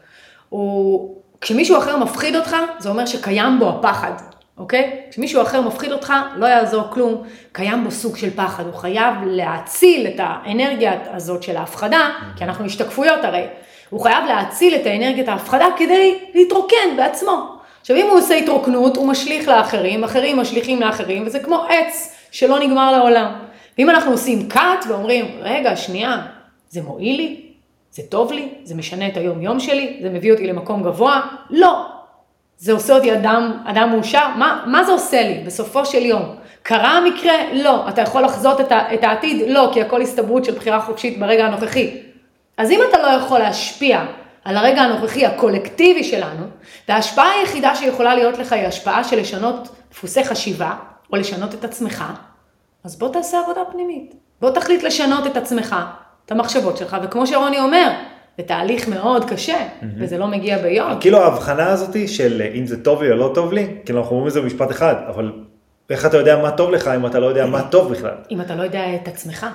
הוא, 0.50 1.16
כשמישהו 1.42 1.78
אחר 1.78 1.98
מפחיד 1.98 2.36
אותך, 2.36 2.56
זה 2.80 2.90
אומר 2.90 3.06
שקיים 3.06 3.60
בו 3.60 3.70
הפחד, 3.70 4.12
אוקיי? 4.58 5.02
כשמישהו 5.12 5.42
אחר 5.42 5.62
מפחיד 5.62 5.92
אותך, 5.92 6.14
לא 6.36 6.46
יעזור 6.46 6.84
כלום, 6.90 7.24
קיים 7.52 7.84
בו 7.84 7.92
סוג 7.92 8.18
של 8.18 8.30
פחד, 8.36 8.66
הוא 8.66 8.74
חייב 8.74 9.14
להציל 9.26 10.08
את 10.08 10.16
האנרגיה 10.18 10.94
הזאת 11.14 11.44
של 11.44 11.58
ההפחדה, 11.58 12.10
כי 12.36 12.44
אנחנו 12.44 12.66
השתקפויות 12.66 13.24
הרי. 13.24 13.46
הוא 13.90 14.02
חייב 14.02 14.26
להציל 14.28 14.76
את 14.76 14.86
האנרגיית 14.86 15.28
ההפחדה 15.28 15.66
כדי 15.78 16.20
להתרוקן 16.34 16.98
בעצמו. 16.98 17.60
עכשיו 17.82 17.98
אם 17.98 18.08
הוא 18.10 18.18
עושה 18.18 18.36
התרוקנות, 18.36 18.98
הוא 18.98 19.08
משליך 19.08 19.48
לאחרים, 19.48 20.04
אחרים 20.04 20.40
משליכים 20.40 20.82
לאחרים, 20.82 21.24
וזה 21.28 21.40
כמו 21.40 21.66
עץ 21.70 22.16
שלא 22.32 22.60
נגמר 22.60 22.92
לעולם. 22.92 23.32
ואם 23.78 23.90
אנחנו 23.90 24.12
עושים 24.12 24.48
cut 24.52 24.90
ואומרים, 24.90 25.26
רגע, 25.42 25.76
שנייה, 25.76 26.22
זה 26.70 26.82
מועיל 26.82 27.18
לי? 27.18 27.42
זה 27.92 28.04
טוב 28.10 28.32
לי? 28.32 28.50
זה 28.64 28.76
משנה 28.76 29.08
את 29.08 29.18
היום 29.18 29.42
יום 29.42 29.60
שלי? 29.60 30.00
זה 30.02 30.10
מביא 30.10 30.32
אותי 30.32 30.48
למקום 30.48 30.84
גבוה? 30.84 31.22
לא. 31.50 31.86
זה 32.58 32.74
עושה 32.74 32.94
אותי 32.94 33.14
אדם, 33.14 33.58
אדם 33.66 33.90
מאושר? 33.90 34.28
מה, 34.36 34.64
מה 34.68 34.84
זה 34.84 34.92
עושה 34.92 35.28
לי 35.28 35.44
בסופו 35.46 35.86
של 35.86 36.06
יום? 36.06 36.36
קרה 36.64 36.98
המקרה? 36.98 37.34
לא. 37.54 37.90
אתה 37.90 38.02
יכול 38.02 38.24
לחזות 38.24 38.62
את, 38.62 38.72
ה, 38.72 38.94
את 38.94 39.04
העתיד? 39.04 39.50
לא, 39.50 39.70
כי 39.74 39.82
הכל 39.82 40.02
הסתברות 40.02 40.46
של 40.46 40.56
בחירה 40.56 40.82
חופשית 40.82 41.20
ברגע 41.20 41.46
הנוכחי. 41.46 41.98
אז 42.58 42.72
אם 42.72 42.80
אתה 42.90 43.02
לא 43.02 43.08
יכול 43.08 43.40
להשפיע 43.40 44.06
על 44.46 44.58
הרגע 44.58 44.82
הנוכחי 44.82 45.26
הקולקטיבי 45.26 46.04
שלנו, 46.04 46.46
וההשפעה 46.90 47.32
היחידה 47.32 47.76
שיכולה 47.76 48.16
להיות 48.16 48.38
לך 48.38 48.54
היא 48.54 48.68
השפעה 48.68 49.04
של 49.04 49.20
לשנות 49.20 49.70
דפוסי 49.92 50.24
חשיבה, 50.24 50.74
או 51.14 51.18
לשנות 51.18 51.54
את 51.54 51.64
עצמך, 51.64 52.04
אז 52.84 53.00
בוא 53.00 53.14
תעשה 53.14 53.40
עבודה 53.44 53.62
פנימית. 53.72 54.16
בוא 54.42 54.52
תחליט 54.52 54.84
לשנות 54.84 55.28
את 55.28 55.38
עצמך, 55.38 55.76
את 56.26 56.32
המחשבות 56.32 56.78
שלך, 56.78 56.98
וכמו 57.04 57.28
שרוני 57.28 57.60
אומר, 57.60 57.92
זה 58.38 58.44
תהליך 58.44 58.88
מאוד 58.88 59.30
קשה, 59.30 59.58
mm-hmm. 59.58 59.86
וזה 59.98 60.18
לא 60.18 60.28
מגיע 60.28 60.58
ביום. 60.58 61.00
כאילו 61.00 61.18
ההבחנה 61.18 61.68
הזאת 61.70 61.96
של 62.08 62.42
אם 62.56 62.66
זה 62.66 62.84
טוב 62.84 63.04
לי 63.04 63.12
או 63.12 63.16
לא 63.16 63.32
טוב 63.36 63.54
לי, 63.54 63.76
כאילו 63.86 64.00
אנחנו 64.00 64.12
אומרים 64.12 64.28
את 64.28 64.34
זה 64.34 64.42
במשפט 64.42 64.72
אחד, 64.72 64.96
אבל 65.08 65.32
איך 65.90 66.06
אתה 66.06 66.18
יודע 66.18 66.42
מה 66.42 66.52
טוב 66.52 66.72
לך 66.72 66.88
אם 66.88 67.06
אתה 67.06 67.20
לא 67.20 67.26
יודע 67.26 67.46
מה 67.46 67.62
טוב 67.70 67.92
בכלל? 67.92 68.16
אם 68.32 68.42
אתה 68.42 68.56
לא 68.56 68.64
יודע 68.64 68.96
את 68.96 69.08
עצמך. 69.08 69.46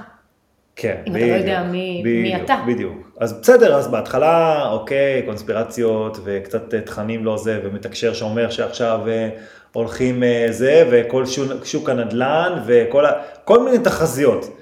כן, 0.76 0.96
אם 1.06 1.12
בדיוק, 1.12 1.28
אתה 1.28 1.36
לא 1.36 1.40
יודע 1.40 1.62
מי, 1.62 2.02
בדיוק, 2.04 2.22
מי 2.22 2.44
אתה. 2.44 2.56
בדיוק. 2.66 3.10
אז 3.20 3.32
בסדר, 3.32 3.76
אז 3.76 3.88
בהתחלה, 3.88 4.68
אוקיי, 4.70 5.22
קונספירציות 5.26 6.18
וקצת 6.24 6.74
תכנים 6.74 7.24
לא 7.24 7.36
זה, 7.36 7.60
ומתקשר 7.64 8.12
שאומר 8.14 8.50
שעכשיו 8.50 9.00
אה, 9.08 9.28
הולכים 9.72 10.22
אה, 10.22 10.46
זה, 10.50 10.88
וכל 10.90 11.26
שוק, 11.26 11.64
שוק 11.64 11.90
הנדל"ן, 11.90 12.62
וכל 12.66 13.06
ה, 13.06 13.12
כל 13.44 13.64
מיני 13.64 13.78
תחזיות. 13.78 14.56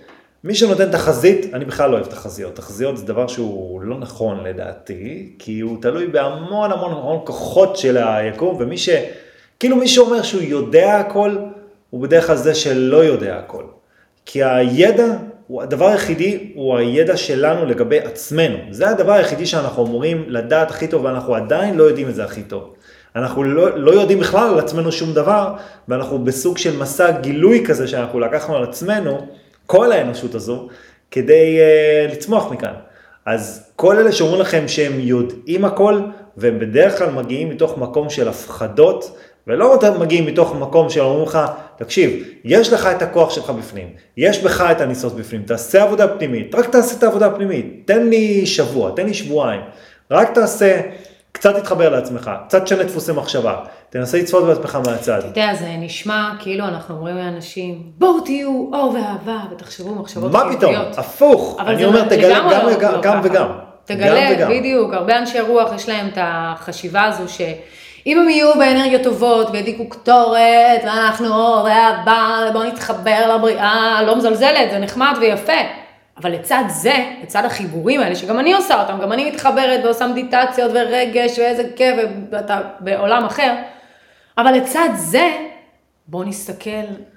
מי 0.45 0.55
שנותן 0.55 0.93
תחזית, 0.93 1.55
אני 1.55 1.65
בכלל 1.65 1.91
לא 1.91 1.97
אוהב 1.97 2.07
תחזיות. 2.07 2.57
תחזיות 2.57 2.97
זה 2.97 3.07
דבר 3.07 3.27
שהוא 3.27 3.81
לא 3.83 3.99
נכון 3.99 4.45
לדעתי, 4.45 5.33
כי 5.39 5.61
הוא 5.61 5.83
תלוי 5.83 6.07
בהמון 6.07 6.73
המון 6.73 6.93
המון 6.93 7.21
כוחות 7.25 7.77
של 7.77 7.97
היקום, 7.97 8.57
ומי 8.61 8.79
ש... 8.79 8.89
כאילו 9.61 9.77
מי 9.77 9.89
שאומר 9.89 10.23
שהוא 10.23 10.43
יודע 10.43 10.99
הכל, 10.99 11.37
הוא 11.91 12.03
בדרך 12.03 12.27
כלל 12.27 12.37
זה 12.37 12.55
שלא 12.55 12.97
יודע 12.97 13.39
הכל. 13.39 13.65
כי 14.27 14.45
הידע 14.45 15.07
הדבר 15.51 15.87
היחידי, 15.87 16.53
הוא 16.55 16.77
הידע 16.77 17.17
שלנו 17.17 17.67
לגבי 17.67 17.99
עצמנו. 17.99 18.57
זה 18.71 18.89
הדבר 18.89 19.13
היחידי 19.13 19.47
שאנחנו 19.47 19.87
אמורים 19.87 20.25
לדעת 20.29 20.71
הכי 20.71 20.87
טוב, 20.87 21.05
ואנחנו 21.05 21.35
עדיין 21.35 21.75
לא 21.75 21.83
יודעים 21.83 22.09
את 22.09 22.15
זה 22.15 22.25
הכי 22.25 22.43
טוב. 22.43 22.75
אנחנו 23.17 23.43
לא, 23.43 23.79
לא 23.79 23.91
יודעים 23.91 24.19
בכלל 24.19 24.49
על 24.49 24.59
עצמנו 24.59 24.93
שום 24.93 25.15
דבר, 25.15 25.55
ואנחנו 25.89 26.25
בסוג 26.25 26.59
של 26.59 26.77
מסע 26.79 27.11
גילוי 27.11 27.65
כזה 27.67 27.89
שאנחנו 27.89 28.21
לקחנו 28.21 28.57
על 28.57 28.65
עצמנו, 28.65 29.27
כל 29.67 29.93
האנושות 29.93 30.35
הזו, 30.35 30.69
כדי 31.11 31.59
uh, 31.59 32.13
לצמוח 32.13 32.53
מכאן. 32.53 32.75
אז 33.27 33.71
כל 33.77 33.97
אלה 33.99 34.13
שאומרים 34.13 34.41
לכם 34.41 34.69
שהם 34.69 35.01
יודעים 35.01 35.65
הכל, 35.65 36.01
והם 36.37 36.59
בדרך 36.59 36.99
כלל 36.99 37.11
מגיעים 37.11 37.49
מתוך 37.51 37.79
מקום 37.79 38.11
של 38.11 38.29
הפחדות, 38.29 39.17
ולא 39.47 39.79
מגיעים 40.01 40.27
מתוך 40.27 40.55
מקום 40.55 40.91
שאומרים 40.91 41.23
לך, 41.23 41.39
תקשיב, 41.77 42.25
יש 42.45 42.73
לך 42.73 42.87
את 42.87 43.03
הכוח 43.03 43.31
שלך 43.31 43.51
בפנים, 43.51 43.89
יש 44.17 44.43
בך 44.43 44.61
את 44.61 44.81
הניסוס 44.81 45.13
בפנים, 45.13 45.43
תעשה 45.43 45.83
עבודה 45.83 46.09
פנימית, 46.09 46.55
רק 46.55 46.67
תעשה 46.67 46.99
את 46.99 47.03
העבודה 47.03 47.27
הפנימית, 47.27 47.83
תן 47.85 48.09
לי 48.09 48.47
שבוע, 48.47 48.91
תן 48.97 49.07
לי 49.07 49.15
שבועיים, 49.15 49.61
רק 50.11 50.35
תעשה, 50.35 50.81
קצת 51.33 51.57
תתחבר 51.57 51.89
לעצמך, 51.89 52.31
קצת 52.47 52.63
תשנה 52.63 52.83
דפוסי 52.83 53.13
מחשבה, 53.13 53.57
תנסה 53.91 54.19
לצפות 54.19 54.45
בעצמך 54.45 54.79
מהצד. 54.87 55.19
אתה 55.19 55.27
יודע, 55.27 55.55
זה 55.55 55.69
נשמע 55.79 56.31
כאילו 56.41 56.65
אנחנו 56.65 56.97
אומרים 56.97 57.17
לאנשים, 57.17 57.83
בואו 57.99 58.21
תהיו 58.21 58.71
אור 58.73 58.95
ואהבה 58.95 59.39
ותחשבו 59.53 59.95
מחשבות 59.95 60.33
מה 60.33 60.57
פתאום, 60.57 60.75
הפוך, 60.97 61.61
אני 61.67 61.85
אומר, 61.85 62.09
תגלה 62.09 62.39
גם, 62.39 62.67
לא, 62.67 62.77
גם, 62.79 62.93
לא 62.93 63.01
גם 63.03 63.21
וגם. 63.25 63.49
תגלה, 63.85 64.49
בדיוק, 64.49 64.93
הרבה 64.93 65.19
אנשי 65.19 65.41
רוח 65.41 65.73
יש 65.75 65.89
להם 65.89 66.09
את 66.09 66.19
החשיבה 66.21 67.05
הזו 67.05 67.29
ש... 67.29 67.41
אם 68.07 68.19
הם 68.19 68.29
יהיו 68.29 68.55
באנרגיות 68.59 69.03
טובות 69.03 69.49
וידיקו 69.53 69.89
קטורת, 69.89 70.81
ואנחנו 70.85 71.27
אור 71.27 71.65
ואהבה, 71.65 72.51
בואו 72.53 72.65
נתחבר 72.65 73.35
לבריאה, 73.37 74.03
לא 74.07 74.17
מזלזלת, 74.17 74.71
זה 74.71 74.79
נחמד 74.79 75.17
ויפה. 75.21 75.53
אבל 76.19 76.33
לצד 76.33 76.65
זה, 76.69 76.95
לצד 77.23 77.45
החיבורים 77.45 78.01
האלה, 78.01 78.17
שגם 78.17 78.39
אני 78.39 78.55
עושה 78.55 78.83
אותם, 78.83 78.99
גם 79.03 79.13
אני 79.13 79.31
מתחברת 79.31 79.85
ועושה 79.85 80.07
מדיטציות 80.07 80.71
ורגש 80.75 81.39
ואיזה 81.39 81.63
כיף, 81.77 81.97
ואתה 82.31 82.61
בעולם 82.81 83.25
אחר, 83.25 83.55
אבל 84.39 84.53
לצד 84.53 84.89
זה, 84.95 85.33
בואו 86.07 86.25
נסתכל 86.25 86.71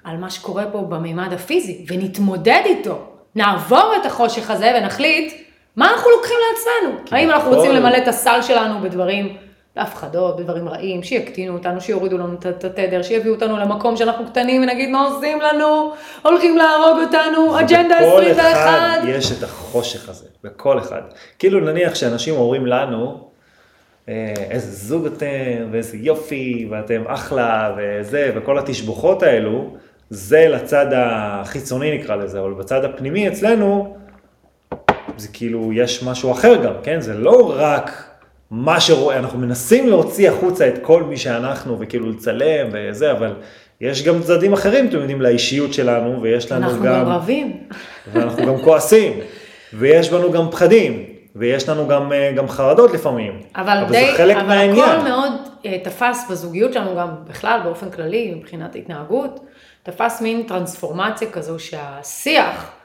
על 0.04 0.16
מה 0.16 0.30
שקורה 0.30 0.64
פה 0.72 0.78
במימד 0.78 1.32
הפיזי, 1.32 1.84
ונתמודד 1.88 2.62
איתו. 2.64 2.98
נעבור 3.34 3.92
את 4.00 4.06
החושך 4.06 4.50
הזה 4.50 4.72
ונחליט 4.76 5.34
מה 5.76 5.90
אנחנו 5.90 6.10
לוקחים 6.10 6.36
לעצמנו. 6.50 6.98
האם 7.10 7.30
אנחנו 7.30 7.50
רוצים 7.50 7.70
למלא 7.70 7.96
את 7.96 8.08
הסל 8.08 8.42
שלנו 8.42 8.80
בדברים 8.80 9.36
בהפחדות, 9.76 10.36
בדברים 10.36 10.68
רעים, 10.68 11.02
שיקטינו 11.02 11.52
אותנו, 11.52 11.80
שיורידו 11.80 12.18
לנו 12.18 12.34
את 12.34 12.64
התדר, 12.64 13.02
שיביאו 13.02 13.34
אותנו 13.34 13.56
למקום 13.56 13.96
שאנחנו 13.96 14.26
קטנים 14.26 14.62
ונגיד 14.62 14.90
מה 14.90 15.06
עושים 15.06 15.40
לנו, 15.40 15.92
הולכים 16.22 16.56
להרוג 16.56 16.98
אותנו, 17.02 17.60
אג'נדה 17.60 17.98
21. 17.98 18.36
בכל 18.36 18.52
אחד 18.52 19.00
יש 19.08 19.32
את 19.32 19.42
החושך 19.42 20.08
הזה, 20.08 20.26
בכל 20.44 20.78
אחד. 20.78 21.00
כאילו 21.38 21.60
נניח 21.60 21.94
שאנשים 21.94 22.34
אומרים 22.34 22.66
לנו, 22.66 23.28
אה, 24.08 24.34
איזה 24.50 24.72
זוג 24.72 25.06
אתם, 25.06 25.68
ואיזה 25.70 25.96
יופי, 25.96 26.68
ואתם 26.70 27.02
אחלה, 27.06 27.76
וזה, 27.76 28.32
וכל 28.34 28.58
התשבוכות 28.58 29.22
האלו, 29.22 29.74
זה 30.10 30.48
לצד 30.48 30.86
החיצוני 30.96 31.98
נקרא 31.98 32.16
לזה, 32.16 32.40
אבל 32.40 32.52
בצד 32.52 32.84
הפנימי 32.84 33.28
אצלנו, 33.28 33.96
זה 35.16 35.28
כאילו, 35.32 35.72
יש 35.72 36.02
משהו 36.02 36.32
אחר 36.32 36.64
גם, 36.64 36.74
כן? 36.82 37.00
זה 37.00 37.14
לא 37.14 37.52
רק 37.56 38.15
מה 38.50 38.80
שרואה, 38.80 39.18
אנחנו 39.18 39.38
מנסים 39.38 39.88
להוציא 39.88 40.30
החוצה 40.30 40.68
את 40.68 40.78
כל 40.82 41.02
מי 41.02 41.16
שאנחנו, 41.16 41.76
וכאילו 41.80 42.10
לצלם 42.10 42.68
וזה, 42.72 43.12
אבל 43.12 43.32
יש 43.80 44.02
גם 44.02 44.22
צדדים 44.22 44.52
אחרים, 44.52 44.88
אתם 44.88 44.96
יודעים, 44.96 45.22
לאישיות 45.22 45.74
שלנו, 45.74 46.22
ויש 46.22 46.52
לנו 46.52 46.66
אנחנו 46.66 46.82
גם... 46.82 46.92
אנחנו 46.94 47.06
גם 47.06 47.12
רבים. 47.12 47.56
ואנחנו 48.12 48.46
גם 48.46 48.58
כועסים, 48.58 49.12
ויש 49.72 50.10
בנו 50.10 50.32
גם 50.32 50.50
פחדים, 50.50 51.04
ויש 51.36 51.68
לנו 51.68 51.88
גם, 51.88 52.12
אה, 52.12 52.32
גם 52.36 52.48
חרדות 52.48 52.92
לפעמים. 52.92 53.40
אבל, 53.56 53.78
אבל 53.78 53.92
די, 53.92 54.06
זה 54.06 54.16
חלק 54.16 54.36
אבל 54.36 54.46
מהעניין. 54.46 54.88
הכל 54.88 55.08
מאוד 55.08 55.32
אה, 55.62 55.66
תפס 55.84 56.26
בזוגיות 56.30 56.72
שלנו 56.72 56.96
גם 56.96 57.08
בכלל, 57.28 57.60
באופן 57.64 57.90
כללי, 57.90 58.34
מבחינת 58.34 58.76
התנהגות, 58.76 59.40
תפס 59.82 60.22
מין 60.22 60.42
טרנספורמציה 60.42 61.30
כזו 61.30 61.58
שהשיח 61.58 62.75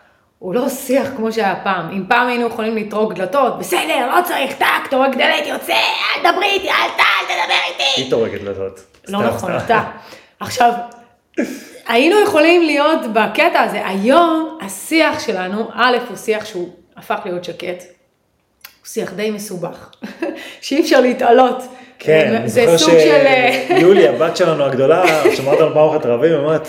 הוא 0.41 0.53
לא 0.55 0.69
שיח 0.69 1.07
כמו 1.17 1.31
שהיה 1.31 1.55
פעם. 1.63 1.89
אם 1.91 2.03
פעם 2.09 2.27
היינו 2.27 2.47
יכולים 2.47 2.75
לטרוק 2.77 3.13
דלתות, 3.13 3.59
בסדר, 3.59 4.07
לא 4.15 4.21
צריך, 4.25 4.53
טאק, 4.53 4.87
טורק 4.89 5.15
דלת, 5.15 5.47
יוצא, 5.47 5.73
אל 5.73 6.31
דברי 6.31 6.45
איתי, 6.45 6.69
אל 6.69 6.89
ת- 6.97 6.99
אל 6.99 7.25
תדבר 7.25 7.55
איתי. 7.71 8.01
היא 8.01 8.09
טורקת 8.09 8.41
דלתות. 8.41 8.79
לא 9.07 9.19
נכון. 9.23 9.51
אתה. 9.57 9.83
עכשיו, 10.39 10.71
היינו 11.87 12.19
יכולים 12.23 12.61
להיות 12.65 12.99
בקטע 13.13 13.59
הזה. 13.61 13.87
היום 13.87 14.57
השיח 14.61 15.19
שלנו, 15.19 15.69
א', 15.73 15.97
הוא 16.09 16.17
שיח 16.17 16.45
שהוא 16.45 16.69
הפך 16.97 17.19
להיות 17.25 17.43
שקט. 17.43 17.83
הוא 18.81 18.87
שיח 18.87 19.13
די 19.13 19.31
מסובך, 19.31 19.89
שאי 20.61 20.81
אפשר 20.81 21.01
להתעלות. 21.01 21.63
כן, 21.99 22.35
אני 22.35 22.49
זה 22.49 22.61
זוכר 22.65 22.77
סוג 22.77 22.99
של... 22.99 23.09
אה, 23.25 23.67
שיולי, 23.79 24.07
הבת 24.07 24.37
שלנו 24.37 24.63
הגדולה, 24.63 25.03
שמעת 25.35 25.59
לנו 25.59 25.73
פעם 25.73 25.89
אחת 25.89 26.05
רבים, 26.05 26.31
היא 26.31 26.39
אומרת, 26.39 26.67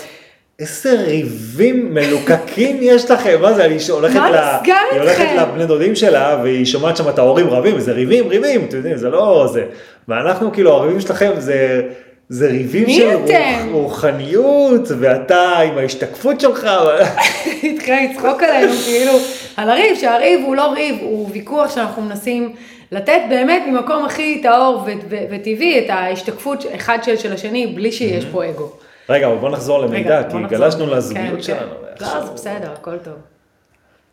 איזה 0.59 1.01
ריבים 1.01 1.93
מלוקקים 1.93 2.77
יש 2.81 3.11
לכם, 3.11 3.41
מה 3.41 3.53
זה, 3.53 3.65
אני 3.65 3.77
הולכת 3.89 4.15
מה 4.15 4.29
ל... 4.29 4.35
נסגר 4.35 4.75
היא 4.91 4.99
הולכת? 4.99 5.25
לבני 5.37 5.65
דודים 5.65 5.95
שלה, 5.95 6.39
והיא 6.43 6.65
שומעת 6.65 6.97
שם 6.97 7.09
את 7.09 7.19
ההורים 7.19 7.49
רבים, 7.49 7.75
וזה 7.75 7.91
ריבים, 7.91 8.27
ריבים, 8.27 8.65
אתם 8.65 8.77
יודעים, 8.77 8.97
זה 8.97 9.09
לא 9.09 9.49
זה. 9.53 9.65
ואנחנו, 10.07 10.51
כאילו, 10.53 10.71
הריבים 10.73 11.01
שלכם 11.01 11.31
זה... 11.37 11.81
זה 12.29 12.47
ריבים 12.47 12.89
של? 12.89 13.15
רוח, 13.15 13.29
רוחניות, 13.71 14.87
ואתה 14.99 15.59
עם 15.59 15.77
ההשתקפות 15.77 16.41
שלך. 16.41 16.67
התחיל 17.63 17.95
לצחוק 18.11 18.43
עלינו, 18.43 18.73
כאילו, 18.85 19.11
על 19.57 19.69
הריב, 19.69 19.97
שהריב 19.97 20.41
הוא 20.45 20.55
לא 20.55 20.71
ריב, 20.71 20.95
הוא 21.01 21.29
ויכוח 21.31 21.75
שאנחנו 21.75 22.01
מנסים 22.01 22.53
לתת 22.91 23.21
באמת 23.29 23.63
ממקום 23.67 24.05
הכי 24.05 24.41
טהור 24.41 24.87
וטבעי 25.29 25.79
את 25.79 25.89
ההשתקפות 25.89 26.65
אחד 26.75 26.97
של, 27.03 27.17
של 27.17 27.33
השני, 27.33 27.67
בלי 27.67 27.91
שיש 27.91 28.25
פה 28.25 28.49
אגו. 28.49 28.71
רגע, 29.09 29.27
אבל 29.27 29.37
בוא 29.37 29.49
נחזור 29.49 29.79
למידע, 29.79 30.23
כי. 30.23 30.37
גלשנו 30.49 30.85
כן, 30.85 30.91
לזוגיות 30.91 31.35
כן. 31.35 31.41
שלנו. 31.41 31.73
לא, 32.01 32.25
זה 32.25 32.31
בסדר, 32.33 32.71
הכל 32.71 32.97
טוב. 32.97 33.13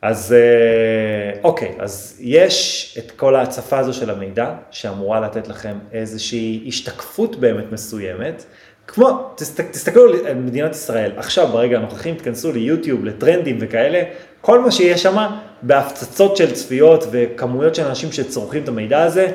אז 0.03 0.33
אה, 0.33 1.41
אוקיי, 1.45 1.75
אז 1.79 2.17
יש 2.21 2.99
את 2.99 3.11
כל 3.11 3.37
ההצפה 3.37 3.79
הזו 3.79 3.93
של 3.93 4.11
המידע, 4.11 4.55
שאמורה 4.71 5.21
לתת 5.21 5.49
לכם 5.49 5.79
איזושהי 5.93 6.65
השתקפות 6.69 7.37
באמת 7.37 7.73
מסוימת. 7.73 8.45
כמו, 8.87 9.33
תסת, 9.35 9.61
תסתכלו 9.61 10.03
על 10.27 10.35
מדינת 10.35 10.71
ישראל, 10.71 11.13
עכשיו 11.17 11.49
ברגע 11.49 11.79
הנוכחי, 11.79 12.15
תכנסו 12.15 12.53
ליוטיוב, 12.53 13.05
לטרנדים 13.05 13.59
וכאלה, 13.61 14.03
כל 14.41 14.61
מה 14.61 14.71
שיש 14.71 15.03
שם 15.03 15.27
בהפצצות 15.63 16.37
של 16.37 16.53
צפיות 16.53 17.05
וכמויות 17.11 17.75
של 17.75 17.87
אנשים 17.87 18.13
שצורכים 18.13 18.63
את 18.63 18.69
המידע 18.69 19.03
הזה, 19.03 19.33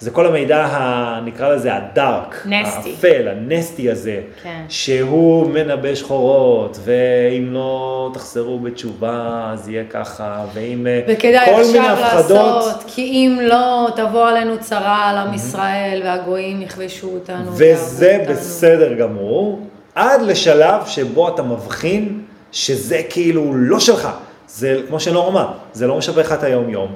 זה 0.00 0.10
כל 0.10 0.26
המידע, 0.26 0.64
ה, 0.64 1.20
נקרא 1.24 1.48
לזה 1.48 1.74
הדארק, 1.74 2.46
Nasty. 2.46 2.88
האפל, 2.88 3.28
הנסטי 3.28 3.90
הזה, 3.90 4.20
כן. 4.42 4.62
שהוא 4.68 5.50
מנבא 5.50 5.94
שחורות, 5.94 6.78
ואם 6.84 7.48
לא 7.52 8.10
תחזרו 8.14 8.58
בתשובה 8.58 9.50
אז 9.52 9.68
יהיה 9.68 9.84
ככה, 9.90 10.44
ואם 10.54 10.86
אה, 10.86 11.00
וכדאי 11.08 11.46
כל 11.54 11.62
מיני 11.72 11.88
הפחדות, 11.88 12.56
לעשות, 12.66 12.84
כי 12.86 13.02
אם 13.02 13.38
לא, 13.42 13.88
תבוא 13.96 14.28
עלינו 14.28 14.58
צרה 14.60 15.08
על 15.10 15.16
עם 15.16 15.34
ישראל, 15.34 16.00
והגויים 16.04 16.62
יכבשו 16.62 17.08
אותנו. 17.08 17.52
וזה. 17.52 18.24
בסדר 18.28 18.94
גמור, 18.94 19.60
עד 19.94 20.22
לשלב 20.22 20.86
שבו 20.86 21.28
אתה 21.28 21.42
מבחין 21.42 22.22
שזה 22.52 23.00
כאילו 23.10 23.54
לא 23.54 23.80
שלך, 23.80 24.08
זה 24.48 24.80
כמו 24.88 25.00
שנור 25.00 25.28
אמר, 25.28 25.48
זה 25.72 25.86
לא 25.86 25.96
משווה 25.96 26.22
לך 26.22 26.32
את 26.32 26.42
היום 26.42 26.68
יום, 26.68 26.88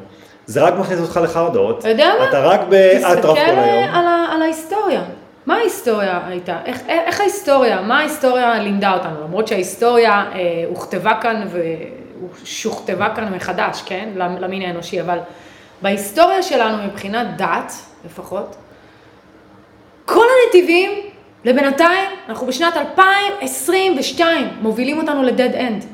זה 0.47 0.61
רק 0.63 0.75
מכניס 0.75 1.01
אותך 1.01 1.21
לחרדות, 1.23 1.79
אתה 1.79 1.89
יודע 1.89 2.13
מה? 2.19 2.29
אתה 2.29 2.41
רק 2.41 2.61
באטרף 2.69 3.15
תסתכל 3.17 3.35
כל 3.35 3.41
היום. 3.41 3.85
ה- 3.95 4.29
על 4.35 4.43
ההיסטוריה. 4.43 5.03
מה 5.47 5.55
ההיסטוריה 5.57 6.21
הייתה? 6.27 6.59
איך, 6.65 6.81
איך 6.89 7.21
ההיסטוריה, 7.21 7.81
מה 7.81 7.99
ההיסטוריה 7.99 8.59
לימדה 8.59 8.93
אותנו? 8.95 9.21
למרות 9.25 9.49
שההיסטוריה 9.49 10.25
אה, 10.35 10.39
הוכתבה 10.69 11.15
כאן 11.21 11.47
ושוכתבה 12.43 13.09
כאן 13.15 13.33
מחדש, 13.35 13.83
כן? 13.87 14.09
למין 14.17 14.63
האנושי, 14.63 15.01
אבל 15.01 15.19
בהיסטוריה 15.83 16.43
שלנו 16.43 16.85
מבחינת 16.85 17.27
דת, 17.37 17.73
לפחות, 18.05 18.57
כל 20.05 20.25
הנתיבים, 20.45 20.91
לבינתיים, 21.45 22.11
אנחנו 22.29 22.47
בשנת 22.47 22.77
2022, 22.77 24.49
מובילים 24.61 24.99
אותנו 24.99 25.23
ל 25.23 25.29
dead 25.29 25.55
end. 25.55 25.85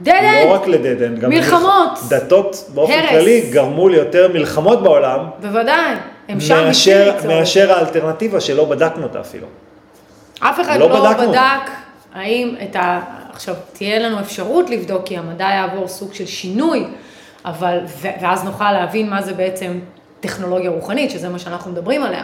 Dead 0.00 0.12
end! 0.12 0.48
לא 0.48 0.54
רק 0.54 0.66
ל 0.66 0.76
dead 0.76 1.18
גם 1.20 1.30
מלחמות. 1.30 1.98
דתות 2.08 2.70
באופן 2.74 2.92
הרס. 2.92 3.08
כללי 3.10 3.40
גרמו 3.50 3.88
ליותר 3.88 4.28
מלחמות 4.32 4.82
בעולם, 4.82 5.20
בוודאי, 5.40 5.94
הם 6.28 6.40
שם 6.40 6.66
בשביל 6.70 6.96
ליצור. 7.12 7.26
מאשר 7.26 7.72
האלטרנטיבה 7.72 8.40
שלא 8.40 8.64
בדקנו 8.64 9.02
אותה 9.02 9.20
אפילו. 9.20 9.46
אף 10.40 10.60
אחד 10.60 10.78
לא 10.80 10.88
לא. 10.90 11.26
בדק 11.26 11.70
האם 12.14 12.54
את 12.62 12.76
ה... 12.76 13.00
עכשיו, 13.32 13.54
תהיה 13.72 13.98
לנו 13.98 14.20
אפשרות 14.20 14.70
לבדוק, 14.70 15.02
כי 15.04 15.16
המדע 15.18 15.44
יעבור 15.44 15.88
סוג 15.88 16.14
של 16.14 16.26
שינוי, 16.26 16.84
אבל, 17.44 17.78
ואז 18.20 18.44
נוכל 18.44 18.72
להבין 18.72 19.10
מה 19.10 19.22
זה 19.22 19.32
בעצם 19.34 19.78
טכנולוגיה 20.20 20.70
רוחנית, 20.70 21.10
שזה 21.10 21.28
מה 21.28 21.38
שאנחנו 21.38 21.70
מדברים 21.70 22.02
עליה. 22.02 22.22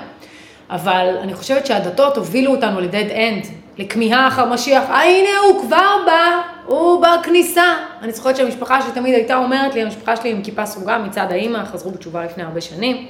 אבל 0.70 1.16
אני 1.22 1.34
חושבת 1.34 1.66
שהדתות 1.66 2.16
הובילו 2.16 2.50
אותנו 2.50 2.80
לדד 2.80 3.04
אנד, 3.10 3.46
לכמיהה 3.78 4.28
אחר 4.28 4.44
משיח, 4.46 4.82
"אה, 4.90 5.02
הנה 5.02 5.28
הוא 5.48 5.62
כבר 5.62 5.96
בא, 6.06 6.40
הוא 6.66 7.02
בכניסה. 7.20 7.64
אני 8.02 8.12
זוכרת 8.12 8.36
שהמשפחה 8.36 8.82
שלי 8.82 8.92
תמיד 8.92 9.14
הייתה 9.14 9.36
אומרת 9.36 9.74
לי, 9.74 9.82
המשפחה 9.82 10.16
שלי 10.16 10.30
עם 10.30 10.42
כיפה 10.42 10.66
סרוגה 10.66 10.98
מצד 10.98 11.26
האימא, 11.30 11.64
חזרו 11.64 11.90
בתשובה 11.90 12.24
לפני 12.24 12.42
הרבה 12.42 12.60
שנים. 12.60 13.06